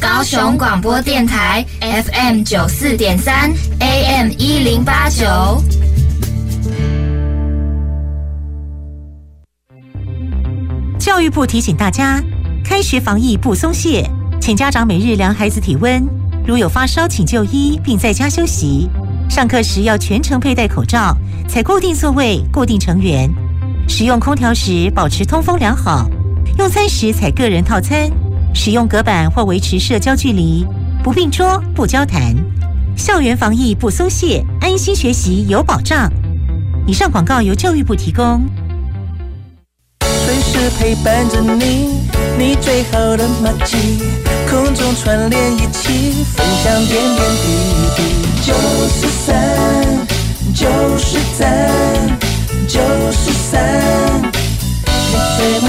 [0.00, 5.26] 高雄广播电台 FM 九四点三 AM 一零八九。
[10.96, 12.22] 教育部提醒大家，
[12.64, 14.08] 开学防疫不松懈，
[14.40, 16.06] 请家长每日量孩子体温，
[16.46, 18.88] 如有发烧，请就医并在家休息。
[19.28, 21.16] 上课时要全程佩戴口罩，
[21.48, 23.28] 采固定座位、固定成员。
[23.88, 26.08] 使用空调时保持通风良好，
[26.58, 28.10] 用餐时采个人套餐，
[28.52, 30.66] 使用隔板或维持社交距离，
[31.04, 32.34] 不并桌不交谈。
[32.96, 36.12] 校园防疫不松懈，安心学习有保障。
[36.84, 38.44] 以上广告由教育部提供。
[40.00, 42.00] 随时陪伴着你，
[42.36, 44.02] 你最好的麻吉，
[44.50, 47.46] 空中串联一起，分享点点滴
[47.96, 48.02] 滴。
[48.42, 48.52] 九
[48.88, 49.36] 十三，
[50.52, 50.66] 九
[50.98, 51.70] 十三。
[52.66, 52.80] 九
[53.12, 55.68] 十三，你最麻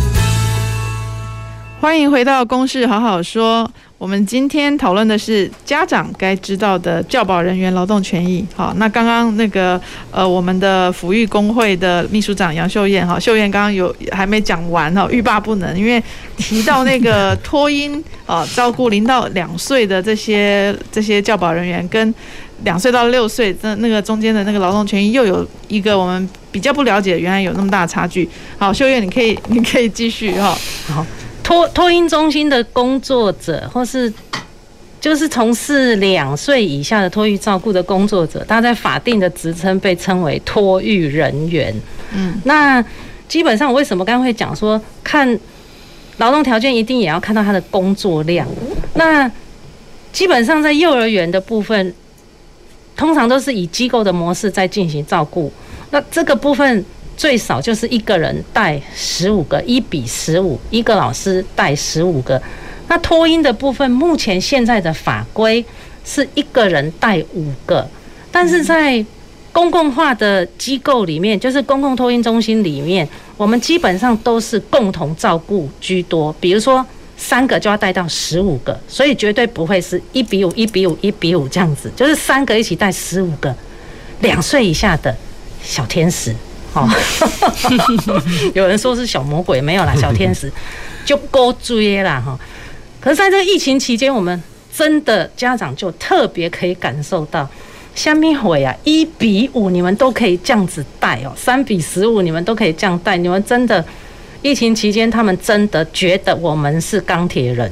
[1.81, 3.65] 欢迎回到《公事好好说》。
[3.97, 8.45] 我们今天讨论的是家长该知道的教保人员劳动权益。
[8.55, 16.01] 好，那刚刚那个呃，我们的抚育工会的秘书长杨秀燕，哈，秀燕刚刚有还没讲完哈，欲罢不能，因为
[16.37, 22.13] 提到那个托婴啊， 照顾零到两岁的这些这些教保人员，跟
[22.63, 28.29] 两岁到六岁的那个中间的那个劳动权益，又有一个我们比较不了解，原来有那么大的差距。
[28.59, 30.55] 好，秀燕，你可以你可以继续哈。
[30.87, 31.03] 好。
[31.51, 34.11] 托托婴中心的工作者，或是
[35.01, 41.75] 就是从事两岁以下的托育照顾的工作者，他在法定的职称被称为托育人员。
[42.13, 42.81] 嗯，那
[43.27, 45.37] 基本上我为什么刚刚会讲说，看
[46.19, 48.47] 劳动条件一定也要看到他的工作量。
[48.93, 49.29] 那
[50.13, 51.93] 基本上在幼儿园的部分，
[52.95, 55.51] 通常都是以机构的模式在进行照顾。
[55.89, 56.85] 那这个部分。
[57.21, 62.41] 最少就是一个人带十五个，一比十五，一个老师带十五个。
[62.87, 65.63] 那托婴的部分，目前现在的法规
[66.03, 67.87] 是一个人带五个，
[68.31, 69.05] 但是在
[69.51, 73.07] 公共化的机构里面，就是公共托婴中心里面，
[73.37, 76.35] 我们基本上都是共同照顾居多。
[76.39, 76.83] 比如说
[77.17, 83.55] 三个就要带到十五个，所以绝对不会是一比五、一比五、一比五这样子，就是三个一起带十五个
[84.21, 85.15] 两岁以下的
[85.61, 86.35] 小天使。
[86.73, 86.87] 哦，
[88.55, 90.51] 有人说是小魔鬼，没有啦， 小天使
[91.05, 92.37] 就够追啦哈。
[92.99, 94.41] 可是在这个疫情期间，我们
[94.73, 97.47] 真的家长就特别可以感受到，
[97.93, 103.83] 虾米会啊，一比五你们都可以这样子带哦，三比十五你们都可以这样带，你们真的
[104.41, 107.71] 疫情期间，他们真的觉得我们是钢铁人，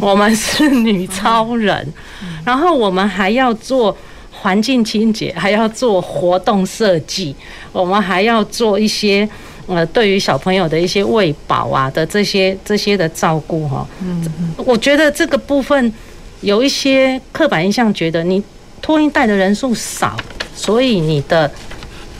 [0.00, 1.92] 我们是女超人，
[2.46, 3.96] 然后我们还要做。
[4.42, 7.32] 环境清洁，还要做活动设计，
[7.70, 9.28] 我们还要做一些
[9.68, 13.86] 呃，对于小朋友的一些喂饱啊的这些这些的照顾哈。
[14.02, 15.92] 嗯，我觉得这个部分
[16.40, 18.42] 有一些刻板印象，觉得你
[18.80, 20.16] 托婴带的人数少，
[20.56, 21.48] 所以你的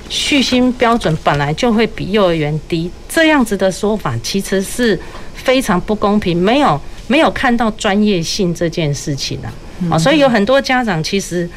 [0.08, 2.88] 续薪标准本来就会比幼儿园低。
[3.08, 4.96] 这样子的说法其实是
[5.34, 9.52] 非常不公平，没有没有看到专业性这件事情啊。
[9.90, 11.50] 啊，所以有很多家长其实。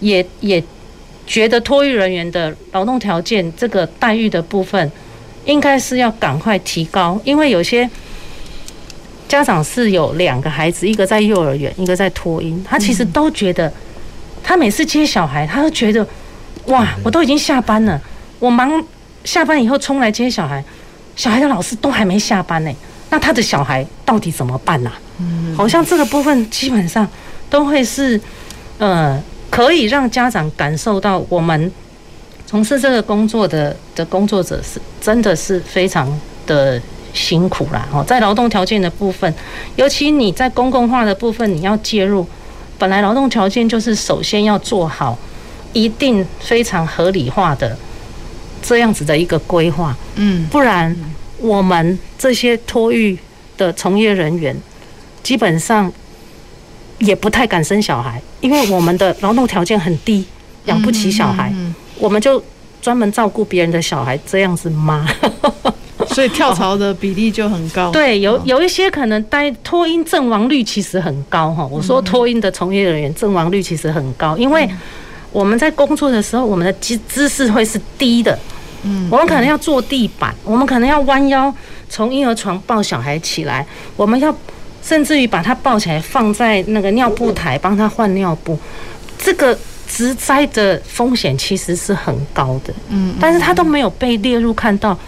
[0.00, 0.62] 也也
[1.26, 4.90] 觉得托育人员的劳动条件这个待遇的部分，
[5.44, 7.88] 应该是要赶快提高，因为有些
[9.28, 13.72] 家长是有两个孩子，一个在幼儿园，一个在托婴，他其实都觉得，
[14.42, 16.04] 他每次接小孩，他都觉得，
[16.66, 18.00] 哇，我都已经下班了，
[18.40, 18.84] 我忙
[19.24, 20.64] 下班以后冲来接小孩，
[21.14, 22.72] 小孩的老师都还没下班呢，
[23.10, 24.90] 那他的小孩到底怎么办呢？
[25.18, 27.06] 嗯，好像这个部分基本上
[27.48, 28.20] 都会是，
[28.78, 29.22] 呃。
[29.50, 31.70] 可以让家长感受到，我们
[32.46, 36.08] 从事这个工作的的工作者是真的是非常
[36.46, 36.80] 的
[37.12, 37.86] 辛苦啦。
[37.92, 39.32] 哦，在劳动条件的部分，
[39.74, 42.24] 尤其你在公共化的部分，你要介入，
[42.78, 45.18] 本来劳动条件就是首先要做好
[45.72, 47.76] 一定非常合理化的
[48.62, 50.96] 这样子的一个规划，嗯，不然
[51.38, 53.18] 我们这些托育
[53.58, 54.56] 的从业人员
[55.22, 55.92] 基本上。
[57.00, 60.24] 也不太敢生小孩，因为我们的劳动条件很低，
[60.64, 61.52] 养不起小孩，
[61.98, 62.42] 我们就
[62.80, 65.06] 专门照顾别人的小孩这样子吗？
[66.08, 67.90] 所以跳槽的比例就很高。
[67.92, 71.64] 对，有有一些可能待托婴阵亡率其实很高哈。
[71.70, 74.68] 我说托婴的从业人员阵亡率其实很高，因为
[75.30, 78.36] 我们在工作的时候，我们的姿姿势会是低的。
[78.82, 81.54] 嗯，我们可能要坐地板，我们可能要弯腰
[81.88, 84.34] 从婴儿床抱小孩起来，我们要
[84.82, 88.58] 甚至于把他抱起来放在那个尿布台帮他换尿布，
[89.18, 89.56] 这个
[89.88, 92.72] 职灾的风险其实是很高的。
[92.88, 94.98] 嗯，但是他都没有被列入看到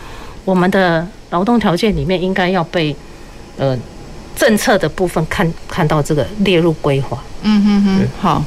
[0.44, 2.94] 我们的劳动条件里面应该要被
[3.56, 3.76] 呃
[4.36, 7.22] 政策的部分看看到这个列入规划。
[7.42, 8.44] 嗯哼哼，好。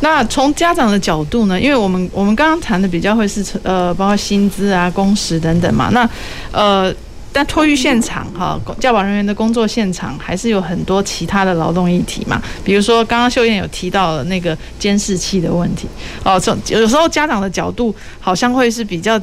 [0.00, 1.60] 那从家长的角度呢？
[1.60, 5.88] 因为我们我们刚刚谈的比较会是呃，包括薪资啊、工时等等嘛。
[5.92, 6.08] 那
[6.52, 6.94] 呃，
[7.32, 12.42] 但托育现场哈，教保人员的工作现场还是有很多其他的劳动议题嘛。
[12.64, 15.86] 比如说刚刚秀燕有提到了那个监视器的问题
[16.24, 19.20] 哦，从有时候家长的角度好像会是比较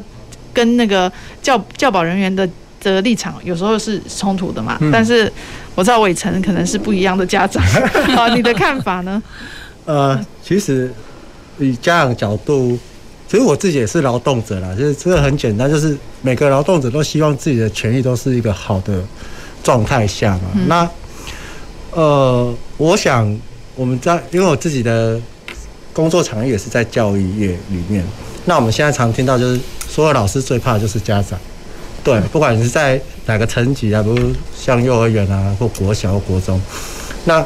[0.53, 2.47] 跟那个教教保人员的
[2.79, 4.77] 的立场有时候是冲突的嘛。
[4.81, 5.31] 嗯、但是
[5.73, 7.61] 我知道伟成可能是不一样的家长，
[8.15, 9.21] 好，你的看法呢？
[9.85, 10.93] 呃，其实
[11.59, 12.77] 以家长角度，
[13.27, 19.03] 其实我自己也是劳动者啦，就是这个很简单，就是每个劳动者都希望自己的权益都是一个好的
[19.63, 20.41] 状态下嘛。
[20.53, 20.89] 嗯、那
[21.91, 23.37] 呃，我想
[23.75, 25.19] 我们在因为我自己的
[25.91, 28.05] 工作场域也是在教育业里面，
[28.45, 29.59] 那我们现在常听到就是
[29.89, 31.39] 所有老师最怕的就是家长，
[32.03, 36.61] 对，不管你是在哪个层级啊，比如像幼儿园啊，或国小或国中，
[37.23, 37.43] 那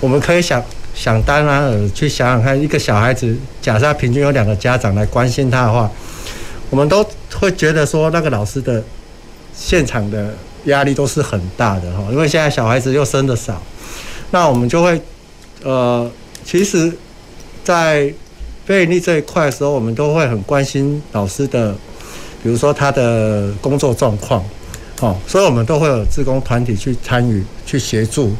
[0.00, 0.60] 我们可以想。
[0.94, 5.90] 想当然尔去想想看，一个小孩子，假设平均有两个家长来关心他的话，
[6.68, 8.82] 我们都会觉得说，那个老师的
[9.54, 10.34] 现场的
[10.64, 12.04] 压力都是很大的哈。
[12.10, 13.62] 因为现在小孩子又生的少，
[14.30, 15.00] 那我们就会，
[15.62, 16.10] 呃，
[16.44, 16.92] 其实，
[17.64, 18.12] 在
[18.66, 21.72] 非营利这一块的时候，我们都会很关心老师的，
[22.42, 24.44] 比如说他的工作状况，
[25.00, 28.32] 哦，所以我们都会有志工团体去参与，去协助。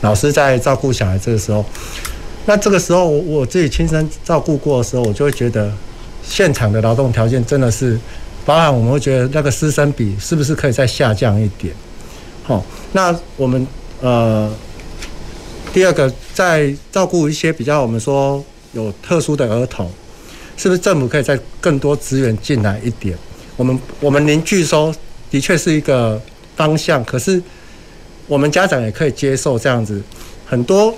[0.00, 1.64] 老师在照顾小孩这个时候，
[2.46, 5.72] 那这个时候我自己亲身照顾过的时候，我就会觉得
[6.22, 7.98] 现场的劳动条件真的是，
[8.44, 11.72] 包含我们会觉得那个师生比是不是可以再下降一点？
[12.42, 13.64] 好，那我们
[14.00, 14.52] 呃
[15.72, 19.88] 第二个在照顾一些比较我们说有特殊的儿童，
[20.56, 23.16] 是不是政府可以再更多资源进来一点？
[23.56, 24.92] 我们我们凝聚收
[25.30, 26.20] 的确是一个
[26.56, 27.42] 方向，可是。
[28.26, 30.00] 我们家长也可以接受这样子，
[30.46, 30.94] 很多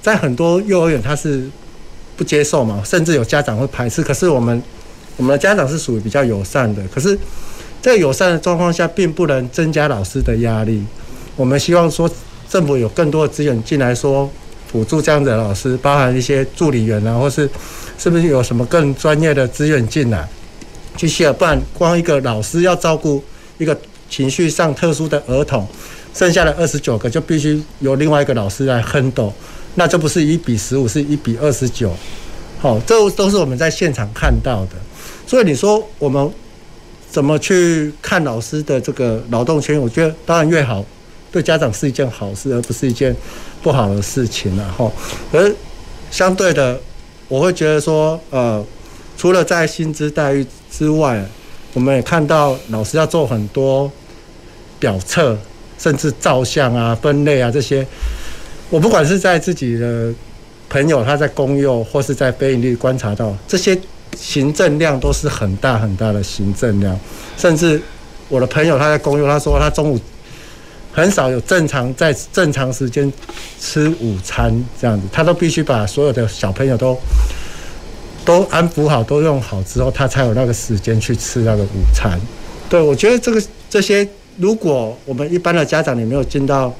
[0.00, 1.50] 在很多幼儿园他是
[2.16, 4.00] 不接受嘛，甚至有家长会排斥。
[4.00, 4.62] 可是我们
[5.16, 7.18] 我们的家长是属于比较友善的，可是，
[7.80, 10.84] 在友善的状况下，并不能增加老师的压力。
[11.34, 12.08] 我们希望说
[12.48, 14.30] 政府有更多的资源进来，说
[14.70, 17.50] 辅助这样的老师，包含一些助理员啊，或是
[17.98, 20.28] 是不是有什么更专业的资源进来，
[20.96, 23.20] 去协助，不然光一个老师要照顾
[23.58, 23.76] 一个
[24.08, 25.66] 情绪上特殊的儿童。
[26.14, 29.26] 剩下的二十九个就必须由另外一个老师来分担
[29.76, 31.90] 那就不是一比十五，是一比二十九。
[32.60, 34.72] 好，这都是我们在现场看到的。
[35.26, 36.30] 所以你说我们
[37.10, 39.80] 怎么去看老师的这个劳动权？
[39.80, 40.84] 我觉得当然越好，
[41.30, 43.16] 对家长是一件好事，而不是一件
[43.62, 44.92] 不好的事情了哈。
[45.32, 45.54] 而
[46.10, 46.78] 相对的，
[47.28, 48.62] 我会觉得说，呃，
[49.16, 51.24] 除了在薪资待遇之外，
[51.74, 53.90] 我们也看到老师要做很多
[54.78, 55.38] 表测。
[55.78, 57.84] 甚至照相啊、分类啊这些，
[58.70, 60.12] 我不管是在自己的
[60.68, 63.76] 朋友他在公幼，或是在非营利观察到，这些
[64.16, 66.96] 行政量都是很大很大的行政量。
[67.36, 67.82] 甚至
[68.28, 69.98] 我的朋友他在公幼，他说他中午
[70.92, 73.12] 很少有正常在正常时间
[73.58, 76.96] 吃午餐这样子，他都必须把所有的小朋友都
[78.24, 82.20] 都安抚好、都用好之后，他才有那个时间去吃那个午餐。
[82.68, 84.08] 对，我觉得这个这些。
[84.38, 86.74] 如果我们一般的家长你没有进到，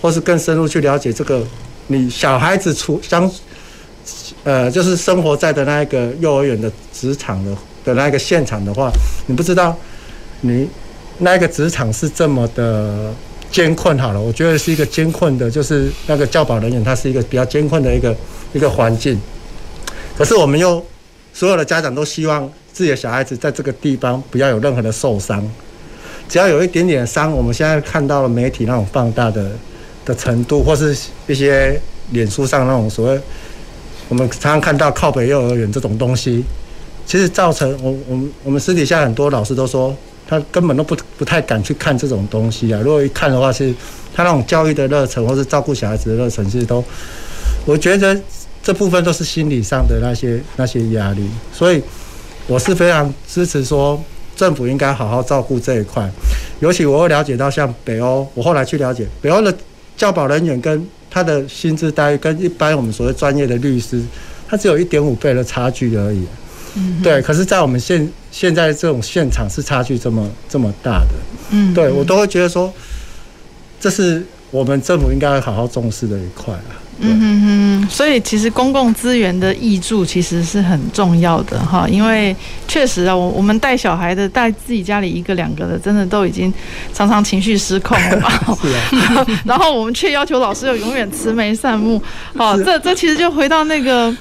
[0.00, 1.44] 或是更深入去了解这个，
[1.88, 3.28] 你小孩子出相，
[4.44, 7.50] 呃，就是生活在的那一个幼儿园的职场的
[7.84, 8.92] 的那个现场的话，
[9.26, 9.76] 你不知道
[10.42, 10.68] 你
[11.18, 13.12] 那个职场是这么的
[13.50, 13.98] 艰困。
[13.98, 18.16] 好了，我觉得是一个艰困的，就是那个教保人员他是一个比较艰困的一个
[18.52, 19.20] 一个环境。
[20.16, 20.84] 可是我们又
[21.32, 25.44] 所有的家长都希望自己的小孩子在这个地方不要有任何的受伤。
[26.28, 29.50] 只要有一点点伤，我们现在看到了媒体那种放大的
[30.04, 30.96] 的程度，或是
[31.26, 31.78] 一些
[32.12, 33.20] 脸书上那种所谓，
[34.08, 36.42] 我们常常看到靠北幼儿园这种东西，
[37.04, 39.94] 其实造成我我们我们私底下很多老师都说，
[40.26, 42.80] 他根本都不不太敢去看这种东西啊。
[42.82, 43.74] 如果一看的话，是
[44.14, 46.82] 他那种教育的热忱，或是照顾小孩子的热忱，其实都，
[47.66, 48.18] 我觉得
[48.64, 51.28] 这部分都是心理上的那些那些压力。
[51.52, 51.82] 所以，
[52.46, 54.02] 我是非常支持说
[54.34, 56.10] 政府应该好好照顾这一块，
[56.60, 59.54] 尤其我会了解到像北欧，我后来去了解北欧的
[59.96, 64.02] 教保人员跟他的薪资待遇跟一般我们所谓专业的律师，
[64.48, 66.24] 他只有一点五倍的差距而已。
[66.74, 67.22] 嗯，对。
[67.22, 71.14] 可是，在我们现现在这种现场是差距这么这么大的。
[71.50, 72.72] 嗯，对我都会觉得说，
[73.78, 76.82] 这是我们政府应该好好重视的一块啊。
[77.00, 82.34] 嗯哼哼，所以其实公共资源的益助其实是很重要的哈，因为
[82.68, 86.52] 确实啊，我我们带小孩的带自己家里一个两个的，真的都已经
[86.92, 88.30] 常常情绪失控了嘛。
[88.62, 89.26] 是啊。
[89.44, 92.00] 然后我们却要求老师要永远慈眉善目，
[92.36, 94.14] 好， 这这其实就回到那个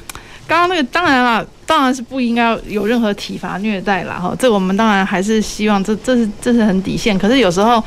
[0.47, 4.15] 刚刚那个，当然了，当然是不应该有任何体罚虐待啦。
[4.15, 4.35] 哈。
[4.39, 7.83] 这我们当然还是希望这这是这是很底线，可是有时候。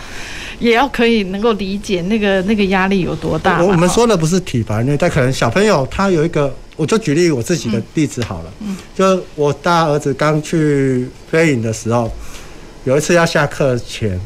[0.59, 3.63] 也要可以能够理解那个那个压力有多大。
[3.63, 8.51] 我们说的不是体罚虐待，可能小朋友他有一个，我就举例我自己的例子好了。
[8.61, 8.75] 嗯。
[8.95, 12.11] 就我大儿子刚去飞影的时候，
[12.85, 14.19] 有一次要下课前，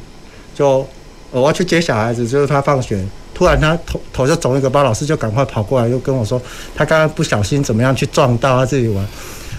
[0.54, 0.88] 就
[1.32, 3.04] 我要去接小孩子，就是他放学，
[3.40, 6.38] 突然他头头就肿一个包，老师就赶快跑过来，又跟我说
[6.74, 9.02] 他刚刚不小心怎么样去撞到他自己玩。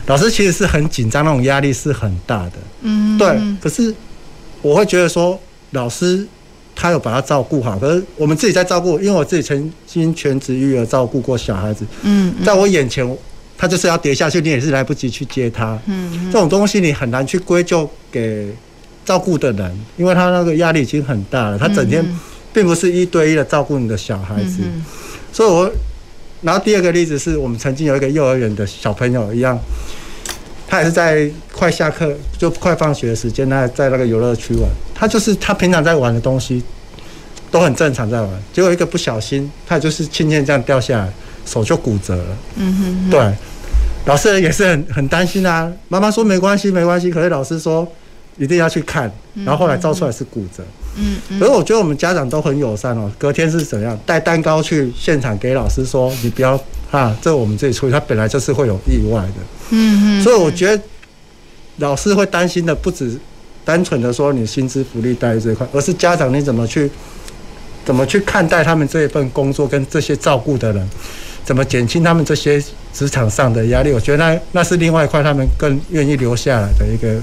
[0.06, 2.52] 老师其实是很紧张，那种压力是很大的。
[2.82, 3.18] 嗯。
[3.18, 3.42] 对。
[3.60, 3.92] 可是
[4.62, 5.40] 我会觉得说
[5.72, 6.28] 老师。
[6.74, 11.86] 他有把他照顾好，可是我们自己在照顾，因为我自己曾经全职育儿照顾过小孩子。
[12.02, 13.06] 嗯，在我眼前，
[13.58, 15.78] 他就是要跌下去，你也是来不及去接他。
[15.86, 18.52] 嗯，这种东西你很难去归咎给
[19.06, 21.60] 照顾的人，因为他那个压力已经很大了。
[21.60, 22.04] 他整天
[22.54, 24.60] 并不是一对一的照顾你的小孩子，
[25.32, 25.72] 所以我。
[26.44, 29.56] 然后第二个例子是我们曾经有一个幼儿园的小朋友一样，
[30.68, 34.68] 他也是在快下课就快放学的时间，他在那个游乐区玩。
[34.96, 36.64] 他就是他平常在玩的东西
[37.52, 41.14] 都很正常在玩，结果一个不小心，他就是轻轻这样掉下来，
[41.46, 42.38] 手就骨折了。
[42.56, 43.34] 嗯哼，对，
[44.06, 45.72] 老师也是很很担心啊。
[45.90, 47.88] 妈妈说没关系没关系，可是老师说
[48.40, 49.12] 一定要去看，
[49.46, 50.64] 然后后来照出来是骨折。
[50.64, 51.40] 嗯嗯。
[51.40, 53.12] 可是我觉得我们家长都很友善哦。
[53.18, 56.60] 隔天是怎样带蛋糕去现场给老师说，你不要
[56.92, 57.92] 啊，这我们自己处理。
[57.92, 59.34] 他本来就是会有意外的。
[59.72, 60.24] 嗯嗯。
[60.24, 60.84] 所以我觉得
[61.78, 63.20] 老师会担心的不止。
[63.64, 66.90] 单纯的说你薪资福利待遇这一块，而是家长你怎么去
[67.86, 70.90] 怎么去看待他们这一份工作跟这些照顾的人，
[71.46, 72.62] 怎么减轻他们这些
[72.92, 73.92] 职场上的压力？
[73.92, 77.22] 我觉得那那是另外一块，他们更愿意留下来的一个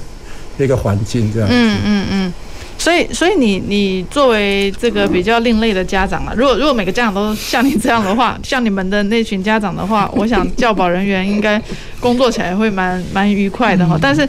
[0.65, 1.49] 一个环境这样。
[1.51, 2.33] 嗯嗯嗯。
[2.79, 11.61] 所以所以你你作为这个比较另类的家长啊，如果如果每个家长都像你这样的话， 像你们的那群家长的话，我想教保人员应该
[12.01, 13.99] 工作起来会蛮蛮愉快的哈。
[14.01, 14.27] 但是。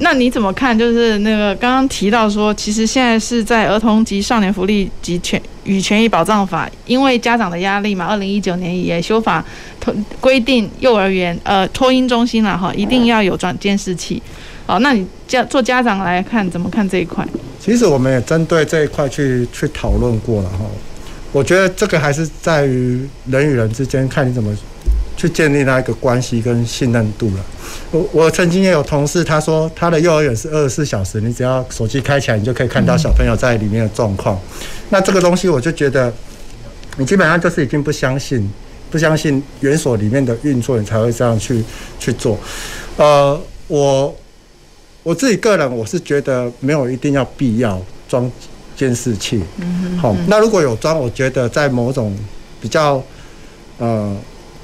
[0.00, 0.78] 那你怎么看？
[0.78, 9.44] 就是那个刚刚提到说，其实现在是在《儿童及少年福利及权与权益保障法》，因为家长的压力嘛，二零一九年也修法，
[10.20, 14.22] 规定幼儿园呃托婴中心了哈，一定要有转监视器。
[14.68, 17.26] 好，那你家做家长来看，怎么看这一块？
[17.58, 20.58] 其实我们也针对这一块去去讨论过了哈。
[21.32, 24.54] 我觉得这个还是在于人与人之间，看你怎么。
[25.16, 27.44] 去建立那一个关系跟信任度了。
[27.90, 34.38] 我我曾经也有同事，他说他的幼儿园是二十四小时，你只要手机开起来，你就可以看到小朋友在里面的状况。
[34.90, 36.14] 那这个东西，我就觉得
[36.98, 38.48] 你基本上就是已经不相信，
[38.92, 41.64] 不相信园所里面的运作，你才会这样去
[41.98, 42.38] 去做。
[42.96, 44.14] 呃，我
[45.08, 48.30] 我自己个人我是觉得没有一定要必要装
[48.76, 49.42] 监视器。
[49.56, 52.14] 嗯，好，那如果有装，我觉得在某种
[52.60, 53.02] 比较
[53.78, 54.14] 呃。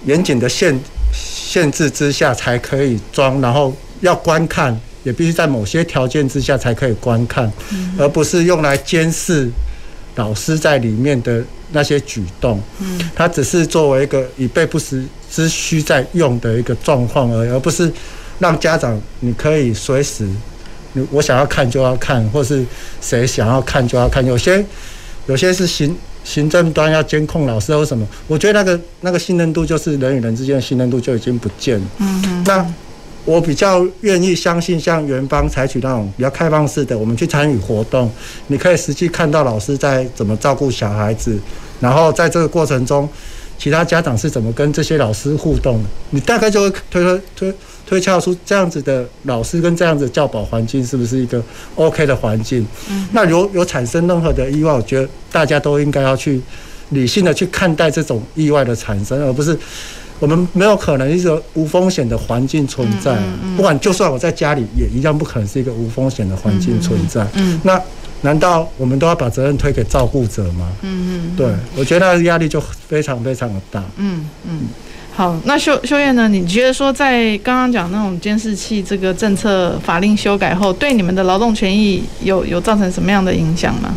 [0.06, 0.78] 严谨的限
[1.14, 9.50] 限制之下才可以装，然后要观看也必须在某些条件之下才可以观看，嗯、而不是用来监视
[10.16, 11.42] 老师在里面的
[11.72, 12.60] 那些举动。
[12.80, 17.90] 嗯，它只是作为一个以备不时之需在用的一个状况而已，而不是
[18.38, 20.28] 让家长你可以随时，
[21.10, 22.64] 我想要看就要看，或是
[23.00, 24.24] 谁想要看就要看。
[24.24, 24.64] 有些
[25.26, 25.96] 有些是行。
[26.24, 31.86] 行政端要监控老师或什么，我觉得那个那个信任度就是人与人之间的信任度就已经不见了。
[31.98, 32.44] 嗯嗯。
[32.46, 32.66] 那
[33.26, 38.10] 我比较愿意相信，像园方采取那种比较开放式的，我们去参与活动，
[38.46, 41.38] 你可以实际看到老师在怎么照顾小孩子，
[41.78, 43.06] 然后在这个过程中，
[43.58, 47.54] 其他家长是怎么跟这些老师互动的，你大概就会推推推。
[47.86, 51.40] 推敲出这样子的老师跟这样子的教保环境是不是一个
[51.74, 52.66] OK 的环境？
[52.88, 56.40] 嗯，那如果有产生任何的意外，我觉得大家都应该要去
[56.88, 59.56] 理性的去看待这种意外的产生，而不是
[60.18, 63.22] 我们没有可能一个无风险的环境存在。
[63.54, 67.26] 不管就算我在家里，也一样不可能是一个无风险的环境存在。
[67.34, 67.78] 嗯，那
[68.22, 70.70] 难道我们都要把责任推给照顾者吗？
[70.82, 73.82] 嗯嗯，对，我觉得那个压力就非常非常的大。
[73.96, 74.60] 嗯嗯。
[75.16, 76.28] 好，那秀秀燕呢？
[76.28, 83.94] 你觉得说在刚刚讲那种监视器这个政策法令修改后，对你们的劳动权益有有造成什么样的影响吗？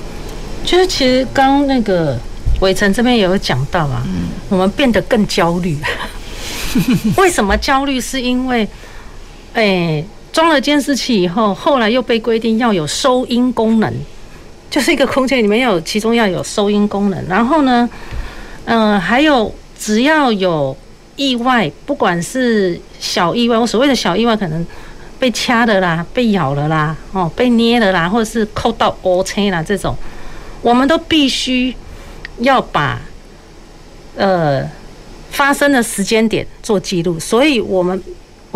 [0.64, 2.20] 就是其实刚那个
[2.60, 5.76] 伟成这边也有讲到啊，嗯，我们变得更焦虑。
[7.18, 8.00] 为什么焦虑？
[8.00, 8.68] 是因为，
[9.54, 10.04] 哎，
[10.38, 13.92] 装了监视器以后，后来又被规定要有收音功能，
[14.70, 17.28] 就是一个空间里面要有，其中要有收音功能。
[17.28, 17.90] 然后呢，
[18.66, 20.78] 嗯、还有只要有。
[21.16, 24.64] 意外，不管是小意外，我所谓的小意外，可能
[25.18, 29.96] 被掐的啦，被咬了啦，哦，被捏的啦，或者是扣到乌青啦，这种，
[30.62, 31.74] 我们都必须
[32.38, 33.02] 要把
[34.16, 34.64] 呃
[35.32, 37.20] 发生的时间点做记录。
[37.20, 38.00] 所以，我们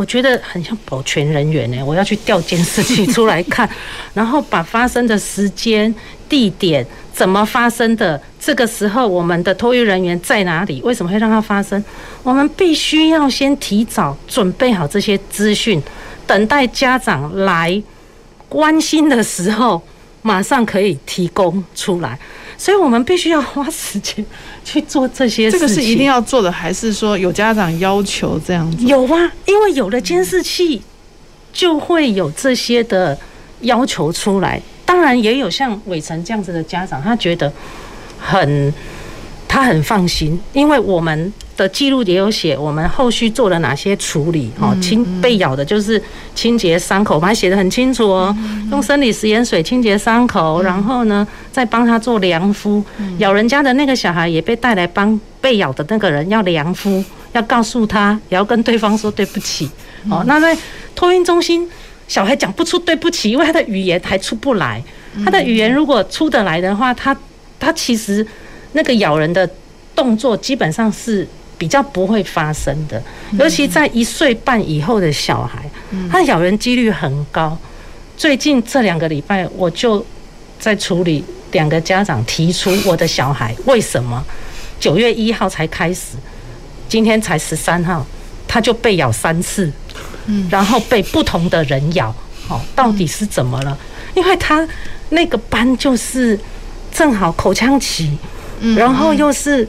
[0.02, 3.70] 我觉得很像保全人员呢，我要去调监视器出来看，
[4.16, 5.93] 然后把发生的时间、
[6.28, 6.84] 地点。
[7.14, 8.20] 怎么发生的？
[8.39, 10.82] 这个时候，我们的托育人员在哪里？
[10.82, 11.84] 为什么会让它发生？
[12.24, 15.80] 我们必须要先提早准备好这些资讯，
[16.26, 17.80] 等待家长来
[18.49, 19.80] 关心的时候，
[20.24, 22.18] 马上可以提供出来。
[22.62, 24.24] 所以我们必须要花时间
[24.64, 25.59] 去做这些事情。
[25.59, 28.86] 这个是一定要做的，还是说有家长要求这样子？
[28.86, 30.80] 有啊，因为有了监视器，
[31.51, 33.18] 就会有这些的
[33.62, 34.62] 要求出来。
[34.86, 37.51] 当然也有像伟成这样子的家长，他觉得
[38.20, 38.72] 很
[39.47, 46.01] 他很放心，因为我们的记录也有写，我们后续做了哪些处理哦，清被咬的就是
[46.34, 48.36] 清洁伤口，我们还写得很清楚哦，
[48.72, 52.84] 用生理食盐水清洁伤口，然后呢再帮他做凉敷，
[53.20, 57.03] 咬人家的那个小孩也被带来帮被咬的那个人要凉敷，
[57.34, 59.70] 要告诉他，也要跟对方说对不起
[60.09, 60.24] 哦。
[60.26, 60.57] 那在
[60.95, 61.70] 托运中心。
[62.07, 64.84] 小孩讲不出对不起，因为他的语言还出不来。
[65.24, 67.16] 他的语言如果出得来的话，他
[67.57, 68.28] 他其实
[68.74, 69.49] 那个咬人的
[69.95, 71.26] 动作基本上是
[71.62, 72.99] 比较不会发生的。
[73.34, 75.70] 尤其在一岁半以后的小孩，
[76.09, 77.55] 他咬人几率很高。
[78.18, 80.03] 最近这两个礼拜，我就
[80.59, 84.26] 在处理两个家长提出，我的小孩为什么
[84.80, 86.18] 九月一号才开始，
[86.89, 88.03] 今天才十三号，
[88.47, 89.72] 他就被咬三次。
[90.26, 92.12] 嗯，然后被不同的人咬，
[92.47, 93.78] 哦，到底是怎么了？
[94.16, 94.68] 因为他
[95.09, 96.39] 那个班就是
[96.91, 98.18] 正好口腔期，
[98.76, 99.68] 然后又是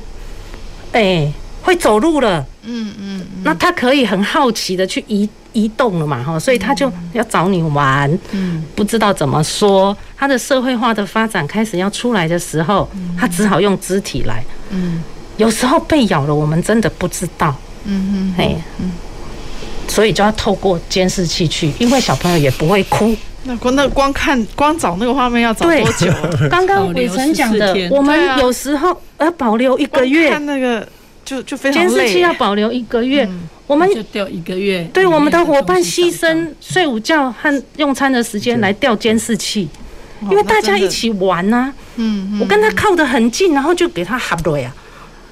[0.93, 1.31] 哎
[1.63, 12.89] 会走路了，嗯嗯，那他可以很好奇的去移移动了嘛，哈，所以他就要找你玩，嗯，不知道怎么说，他的社会化的发展开始要出来的时候，
[13.19, 15.03] 他只好用肢体来，嗯，
[15.37, 17.55] 有时候被咬了，我们真的不知道，
[17.85, 18.91] 嗯嗯，哎，嗯。
[19.89, 23.15] 所以就要透过监视器去，因为小朋友也不会哭。
[23.43, 26.11] 那光那光看光找那个画面要找多久？
[26.49, 30.31] 刚刚伟成讲的，我们有时候要保留一个月。
[30.31, 30.87] 看那个
[31.33, 31.89] 就就非常累。
[31.89, 33.27] 监视器要保留一个月，
[33.67, 34.85] 我们就调一个月。
[34.93, 39.67] 对，我们的伙伴牺牲睡午觉和用餐的时间来调监视器，
[40.31, 41.73] 因为大家一起玩呐。
[41.97, 44.73] 嗯，我跟他靠得很近，然后就给他喊了呀。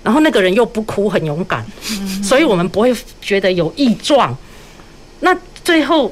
[0.03, 1.63] 然后那个人又不哭，很勇敢，
[2.23, 4.35] 所以我们不会觉得有异状。
[5.21, 6.11] 那最后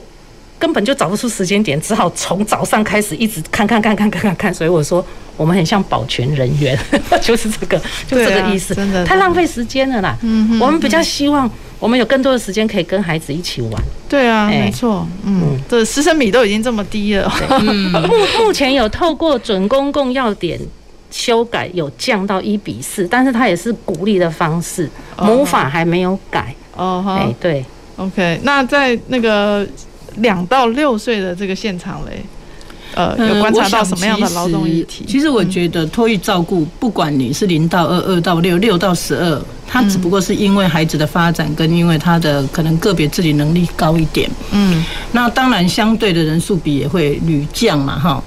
[0.59, 4.53] 根本就找不出时间点，只好从早上开始一直看看看看看看看。
[4.55, 5.05] 所以我说
[5.37, 6.79] 我们很像保全人员，
[7.23, 8.75] 就是这个，就这个意思。
[8.75, 10.17] 真的太浪费时间了啦。
[10.23, 13.73] 嗯我们比较希望我们有更多的时间可以跟孩子一起玩。
[14.09, 15.07] 对啊，没错。
[15.25, 17.33] 嗯，这师生比都已经这么低了。
[18.09, 20.59] 目目前有透过准公共要点。
[21.11, 24.87] 修改有降到一比四，但是它也是鼓励的方式，
[25.23, 26.55] 母法还没有改。
[26.77, 27.65] 哦，对
[27.97, 28.39] ，OK。
[28.43, 29.67] 那在那个
[30.21, 32.23] 两到六岁的这个现场嘞，
[32.95, 35.05] 呃，有观察到什么样的劳动议题？
[35.07, 44.31] 其实我觉得托育照顾，不管你是零到二、二到六、六到十二，它只不过是因为孩子的发展跟因为他的可能个别自理能力高一点。
[44.53, 48.23] 嗯，那当然相对的人数比也会屡降嘛，哈。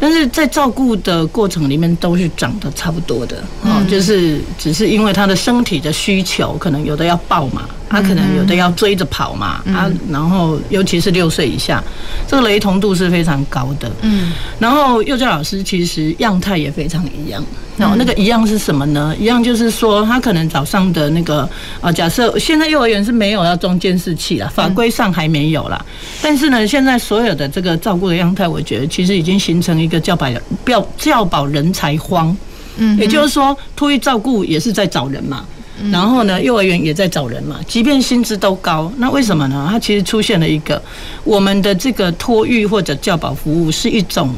[0.00, 11.82] 但是在照顾的过程里面都是长得差不多的，哦，就是只是因为他的身体的需求，可能有的要抱嘛，他可能有的要追着跑嘛，啊，然后尤其是六岁以下，
[12.26, 17.42] 这个雷同度是非常高的，嗯，然后幼教老师其实样态也非常一样。
[17.76, 19.14] 然后那个一样是什么呢？
[19.20, 21.48] 一样就是说，他可能早上的那个
[21.80, 25.80] 啊，假设现在幼儿园是没有要装监视器了，法规上还没有啦。
[26.20, 30.28] 但是呢，现在所有的这个照顾的样态，我觉得其实已经形成一个教保
[30.66, 32.36] 教教保人才荒。
[32.78, 35.44] 嗯，也就是说，托育照顾也是在找人嘛，
[35.92, 37.60] 然后呢，幼儿园也在找人嘛。
[37.66, 39.68] 即便薪资都高，那为什么呢？
[39.70, 40.80] 它其实出现了一个
[41.24, 44.34] 我们的这个托育或者教保服务是一种。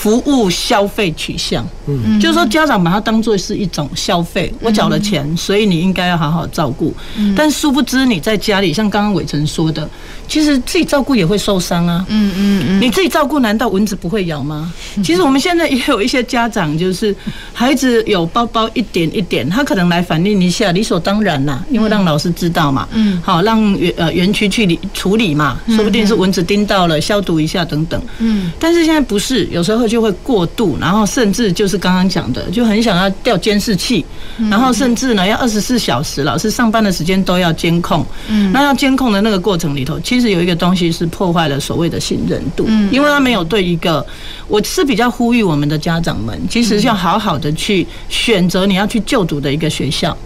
[0.00, 6.94] 服务消费取向，嗯，就是说家长把它当做是一种消费，我缴了钱，所以你应该要好好照顾。
[7.36, 9.86] 但殊不知你在家里，像刚刚伟成说的，
[10.26, 12.02] 其实自己照顾也会受伤啊。
[12.08, 14.72] 嗯嗯嗯，你自己照顾，难道蚊子不会咬吗？
[15.04, 17.14] 其实我们现在也有一些家长，就是
[17.52, 22.88] 孩子有包包一点一点，他可能来反映一下，理所当然啦，因为让老师知道嘛。
[22.92, 28.00] 嗯，好，让园呃园区去理处理嘛，说不定是蚊子叮到了，消毒一下等等。
[28.18, 29.89] 嗯，但是现在不是，有时候。
[29.90, 34.04] 就会过度，然后甚至就是刚刚讲的，就很想要调监视器，
[34.48, 38.06] 然后甚至呢要二十四小时，老师上班的时间都要监控。
[38.28, 44.06] 嗯，那要监控的那个过程里头，其实有一个东西是破坏了所谓的信任度，因为他没有对一个，
[44.46, 50.16] 我是比较呼吁我们的家长们，其实要好好的去选择你要去就读的一个学校。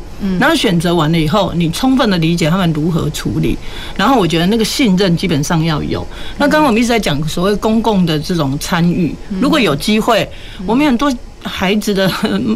[0.40, 3.56] 然后选择完了以后，你充分的理解他们如何处理，
[3.96, 6.06] 然后我觉得那个信任基本上要有。
[6.38, 10.28] 那刚刚我们一直在讲所谓公共的这种参与，如果有机会，
[10.66, 11.12] 我们很多
[11.42, 12.10] 孩子的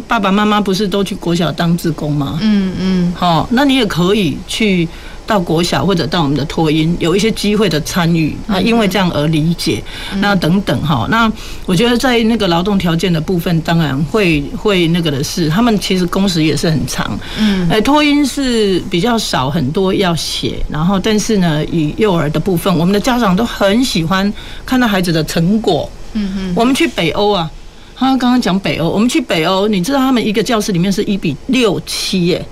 [0.07, 2.39] 爸爸妈妈不是都去国小当志工吗？
[2.41, 4.87] 嗯嗯，好，那你也可以去。
[5.29, 9.83] 到国小或者到我们的托婴，有一些机会的参与啊，因为这样而理解，
[10.19, 11.07] 那等等哈。
[11.11, 11.31] 那
[11.67, 17.19] 我觉得在那个劳动条件的部分，当然会会那个的是，他们其实工时也是很长。
[17.37, 24.33] 嗯，哎，托婴是比较少很多要写，然后但是呢，以幼儿的部分，我们的家长都很喜欢
[24.65, 25.87] 看到孩子的成果。
[26.13, 27.47] 嗯嗯，我们去北欧啊，
[27.95, 32.43] 他刚刚讲北欧，我们去北欧，你知道他们一个教室里面是一比六七耶。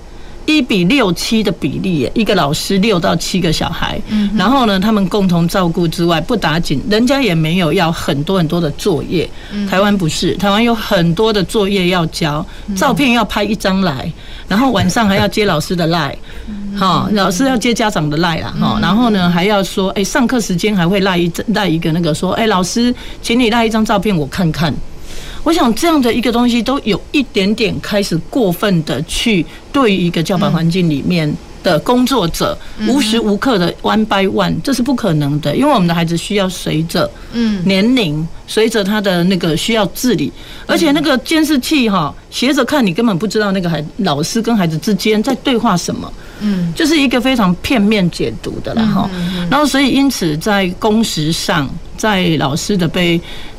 [0.48, 4.00] 一比六七的比例，一个老师六到七个小孩，
[4.34, 9.28] 然后呢，他们共同照顾之外不打紧，人家也没有要很多很多的作业。
[9.68, 12.44] 台湾不是，台湾有很多的作业要交，
[12.74, 14.10] 照片要拍一张来，
[14.48, 16.16] 然后晚上还要接老师的赖，
[16.78, 24.74] 哈，老师要接家长的赖啦，哈，然后呢还要说，哎，上课时间还会赖一赖一个那个说，哎，老师，请你赖一张照片我看看。
[25.48, 37.64] 我想这样的一个东西都有一点点开始过分的去对于一个教保环境里面的工作者无时无刻的 one by one，这是不可能的，因为我们的孩子需要随着嗯。
[37.64, 40.30] 年龄，随着他的那个需要自理，
[40.66, 49.08] 而且那个监视器哈斜着看，你根本不知道那个孩老师跟孩子之间在对话什么，嗯，就是一个非常片面解读的了哈。
[49.50, 53.18] 然后所以因此在工时上，在老师的被。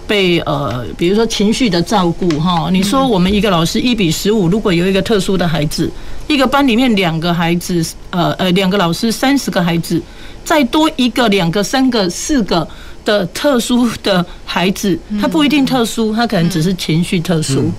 [0.10, 5.88] 被呃，比如说情绪的照顾哈，你说我们一个老师一比十五，如果有一个特殊的孩子，
[6.28, 10.01] 一个班里面两个孩子，呃呃，两个老师三十个孩子，
[10.43, 12.68] 再多一个、两个、三个、四个
[13.05, 17.72] 的特殊的孩子，他不一定特殊，他可能只是情绪特殊。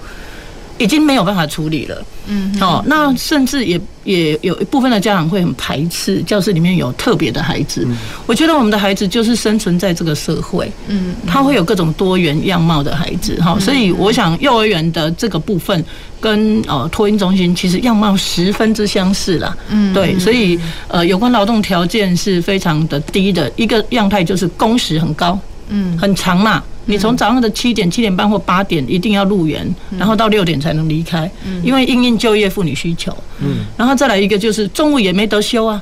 [0.81, 7.87] 已经没有办法处理了，嗯，哦，那甚至也也有一部分的家长会很排斥教室里面有特别的孩子。
[8.27, 15.85] 我觉得我们的孩子就是生存在这个社会，嗯，他会有各种多元样貌的孩子，哈，所以我想幼儿园的这个部分
[16.19, 20.59] 跟呃托婴中心其实样貌十分之相似啦，嗯，对，所以
[20.89, 23.53] 呃有关劳动条件是非常的低的。
[23.57, 25.39] 一个样态，就是工时很高，
[25.71, 26.63] 嗯，很长嘛。
[26.87, 29.65] 你从早上的七点、七点半或八点一定要入园，
[29.97, 31.31] 然后到六点才能离开，
[31.63, 33.17] 因为因应就业妇女需求。
[33.39, 35.81] 嗯，然后再来一个就是中午也没得休啊。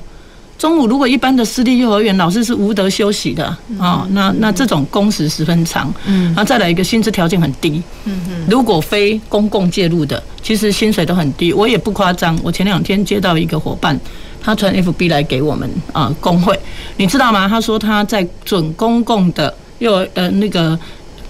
[0.59, 3.47] 中午如果一般的私立幼儿园老师是无得休息的
[3.79, 5.91] 啊，那那这种工时十分长。
[6.05, 7.81] 嗯，然后再来一个薪资条件很低。
[8.05, 11.53] 嗯嗯，如果非公共介入的，其实薪水都很低。
[11.53, 13.99] 我也不夸张，我前两天接到一个伙伴，
[14.43, 16.59] 他传 FB 来给我们啊工会，
[16.97, 17.49] 你知道吗？
[17.49, 19.55] 他说他在准公共的。
[19.79, 20.79] 幼呃那个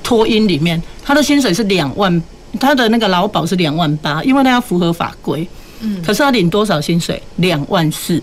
[0.02, 2.22] 托婴里面，他的薪水是两万，
[2.58, 5.46] 他的那个劳保是两万八，因为他要符合法规。
[5.80, 6.02] 嗯。
[6.02, 7.22] 可是他领多少薪水？
[7.36, 8.22] 两万四。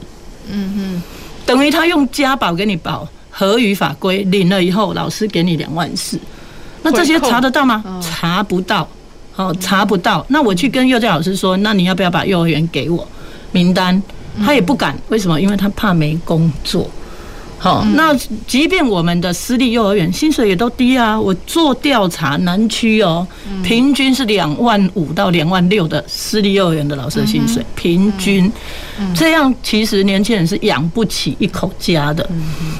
[0.50, 1.04] 嗯哼。
[1.46, 6.20] 等于他用家保给你保，合于法规，领了以后，老师给你两万四。
[6.82, 7.84] 那这些查得到吗？
[8.02, 8.88] 查不到。
[9.32, 10.26] 好，查不到。
[10.30, 13.08] 那我去跟幼教老师说，那你要不要把幼儿园给我
[13.52, 14.02] 名单？
[14.44, 14.98] 他也不敢。
[15.10, 15.40] 为什么？
[15.40, 16.90] 因为他怕没工作。
[17.58, 18.14] 好，那
[18.46, 21.20] 即便我们的私立幼儿园薪水也都低啊。
[21.20, 23.26] 我做调查，南区哦，
[23.64, 28.52] 平均是两万五到两万六的私立幼儿园的老师的薪水，平均。
[29.16, 32.30] 这样其实年轻人是养不起一口家的，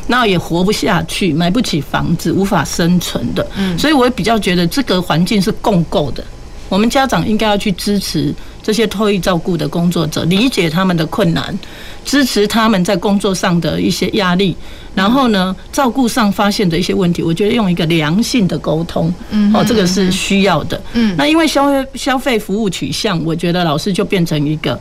[0.08, 3.48] 那也活不下去，买不起房子，无法生存的。
[3.78, 6.24] 所以我也比较觉得这个环境是共构的。
[6.68, 8.34] 我们家长应该要去支持
[8.66, 11.56] 这些托育照顾的工作者理解他们的困难，
[12.04, 14.58] 支持他们在工作上的一些压力，
[14.96, 24.80] 然后呢，照顾上发现的一些问题，我觉得用一个良性的沟通，嗯，哦，这个是需要的，嗯，那因为消消费服务取向，我觉得老师就变成一个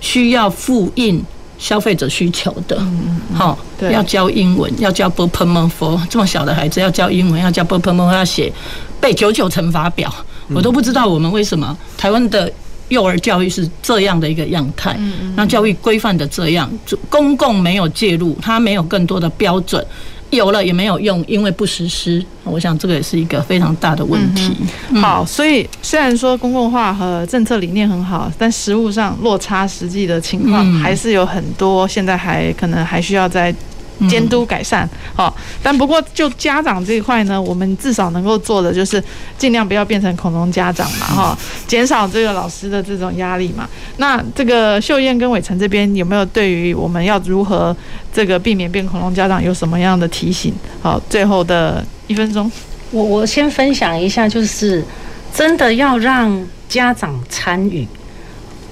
[0.00, 1.20] 需要复印
[1.58, 3.58] 消费者需求的，嗯嗯，好，
[3.90, 8.52] 要教英文，要教 bpmn for 这么小的孩子，要教英文，要教 bpmn，要写
[9.00, 10.08] 背九九乘法表，
[10.54, 12.48] 我都不知道我们为什么台湾的。
[12.88, 14.98] 幼儿教育是这样的一个样态。
[15.36, 16.70] 那教育规范的这样，
[17.08, 19.84] 公共没有介入，它没有更多的标准。
[20.30, 22.24] 有了也没有用，因为不实施。
[22.42, 24.50] 我想这个也是一个非常大的问题。
[24.90, 33.54] 嗯、好，所以虽然说公共化和政策理念很好，但实物上落差实际的情况还是有很多，现在还可能还需要再。
[34.08, 39.02] 监督改善，好，但不过就家长这一块呢，我们至少能够做的就是
[39.38, 43.68] 尽量不要变成恐龙家长嘛，哈，减少这个老师的这种压力嘛。
[43.98, 47.74] 那这个秀燕跟伟成这边有没有对于我们要如何
[48.12, 50.52] 这个避免变恐龙家长有什么样的提醒？
[50.82, 52.50] 好，最后的一分钟，
[52.90, 54.84] 我我先分享一下，就是
[55.32, 57.86] 真的要让家长参与。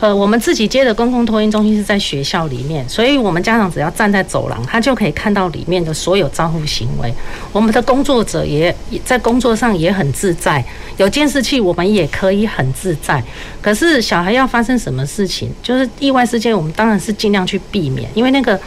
[0.02, 7.14] 呃，我们自己接的公共托婴中心是在学校里面，所以我们家长只要站在走廊，他就可以看到里面的所有招呼行为。
[7.52, 8.74] 我们的工作者也
[9.04, 10.64] 在工作上也很自在，
[10.96, 13.22] 有监视器，我们也可以很自在。
[13.60, 18.58] 可是小孩要发生什么事情，就是意外事件，我们当然是尽量去避免，因为那个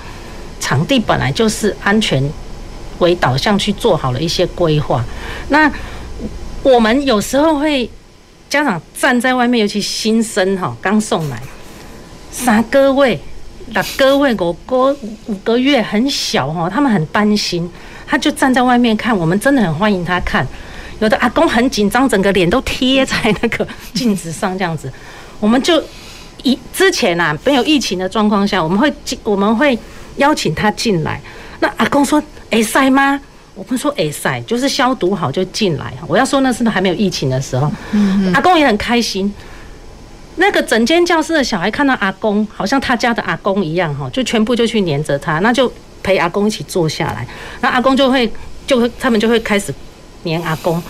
[0.61, 2.23] 场地本来就是安全
[2.99, 5.03] 为导向去做好了一些规划。
[5.49, 5.69] 那
[6.63, 7.89] 我们有时候会。
[8.55, 11.37] 家长站在外面，尤其新生哈，刚送来
[12.31, 13.19] 三个位、
[13.67, 14.95] 六个位、五个
[15.25, 17.69] 五个月很小哈，他们很担心，
[18.07, 19.15] 他就站在外面看。
[19.17, 20.47] 我们真的很欢迎他看。
[20.99, 24.89] 有的阿公很紧张，整个脸都贴在那个镜子上这样子。
[25.41, 25.83] 我们就
[26.43, 29.77] 以之前啊没有疫情的状况下，我们会进我们会
[30.15, 31.19] 邀请他进来。
[31.59, 33.19] 那阿公说：“会使吗？”
[33.55, 35.93] 我们说哎塞，就是消毒好就进来。
[36.07, 37.71] 我要说那是还没有疫情的时候，
[38.33, 39.33] 阿公也很开心。
[40.35, 45.71] 那个整间教室的小孩看到阿公，好像他家的阿公一样哈，就全部就去黏着他，那就
[46.03, 47.25] 陪阿公一起坐下来。
[47.61, 48.29] 那阿公就会
[48.67, 49.73] 就会他们就会开始
[50.23, 50.83] 黏阿公。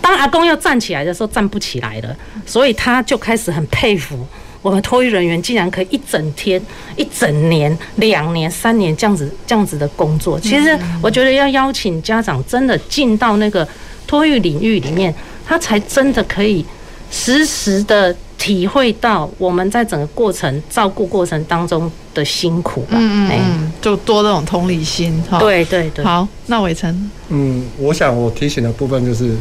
[0.00, 4.26] 当阿公要站起来的时候，站不起来了，所以他就开始很佩服。
[4.62, 6.60] 我们托育人员竟然可以一整天、
[6.96, 10.38] 一整年、两年、三年这样子、这样子的工作。
[10.38, 13.66] 其实我觉得要邀请家长真的进到那个
[14.06, 15.14] 托育领域里面，
[15.46, 16.64] 他才真的可以
[17.10, 22.98] 实时的体会到我们在整个过程照顾过程当中的辛苦吧。
[22.98, 25.38] 嗯嗯，就多那种同理心哈。
[25.38, 26.04] 对对对。
[26.04, 27.10] 好，那伟成。
[27.28, 29.34] 嗯，我想我提醒的部分就是，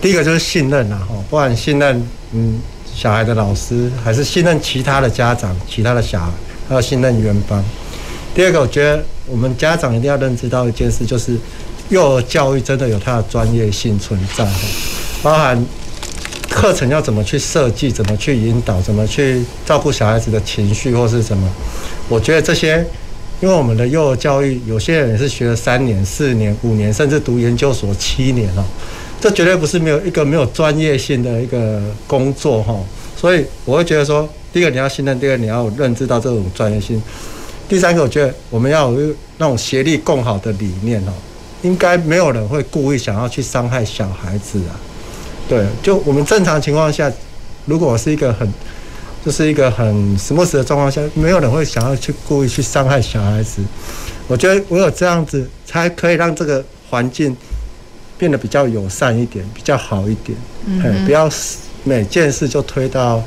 [0.00, 2.60] 第一个就是信任啊，哈，不管信任，嗯。
[2.94, 6.30] 小孩的老师还是信任其他的家长，其他的小孩，
[6.68, 7.62] 还要信任园方。
[8.34, 11.36] 第二个，我觉得我们家长一定要认知到一件事，就是
[11.88, 14.46] 幼儿教育真的有它的专业性存在，
[15.22, 15.66] 包含
[16.48, 21.48] 课程要怎么去设计，怎么去引导，怎么去照顾小孩子的情绪或是什么。
[22.08, 22.84] 我觉得这些，
[23.40, 28.64] 因为我们的幼儿教育，有些人也是学了三年、四年、五年，甚至读研究所七年了。
[29.22, 32.76] 这绝对不是没有一个没有专业性的一个工作哈，
[33.16, 37.00] 所以我会觉得说，第一个你要信任，第二个你要认知到这种专业性，
[37.68, 41.12] 第三个我觉得我们要有那种协力共好的理念哦，
[41.62, 44.74] 应该没有人会故意想要去伤害小孩子啊，
[45.48, 47.08] 对，就我们正常情况下，
[47.66, 48.52] 如果我是一个很
[49.24, 53.62] 就是一个很 smooth 的状况下，没有人会想要去故意去伤害小孩子，
[54.26, 57.36] 我觉得唯有这样子才可以让这个环境。
[58.22, 61.28] 变得比较友善一点，比较好一点，嗯，不要
[61.82, 63.20] 每件事就推到，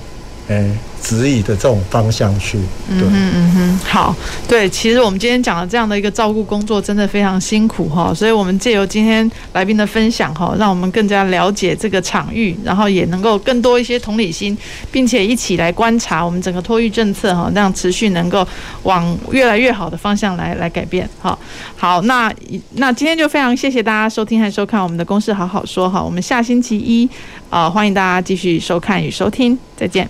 [0.48, 0.72] 诶。
[1.04, 4.16] 指引的这种方向去，对，嗯嗯哼，好，
[4.48, 14.58] 对，其实我们今天讲的这样的一个照顾工作，真的非常辛苦哈，所以我们借由今天来宾的分享哈，让我们更加了解这个场域，然后也能够更多一些同理心，
[14.91, 18.48] 并且一起来观察我们整个托育政策哈，让持续能够
[18.82, 21.38] 往越来越好的方向来来改变哈。
[21.76, 22.34] 好，那
[22.78, 27.08] 那今天就非常谢谢大家收听和收看我们的公事好好说哈，我们下星期一
[27.52, 30.10] 啊，欢迎大家继续收看与收听，再见。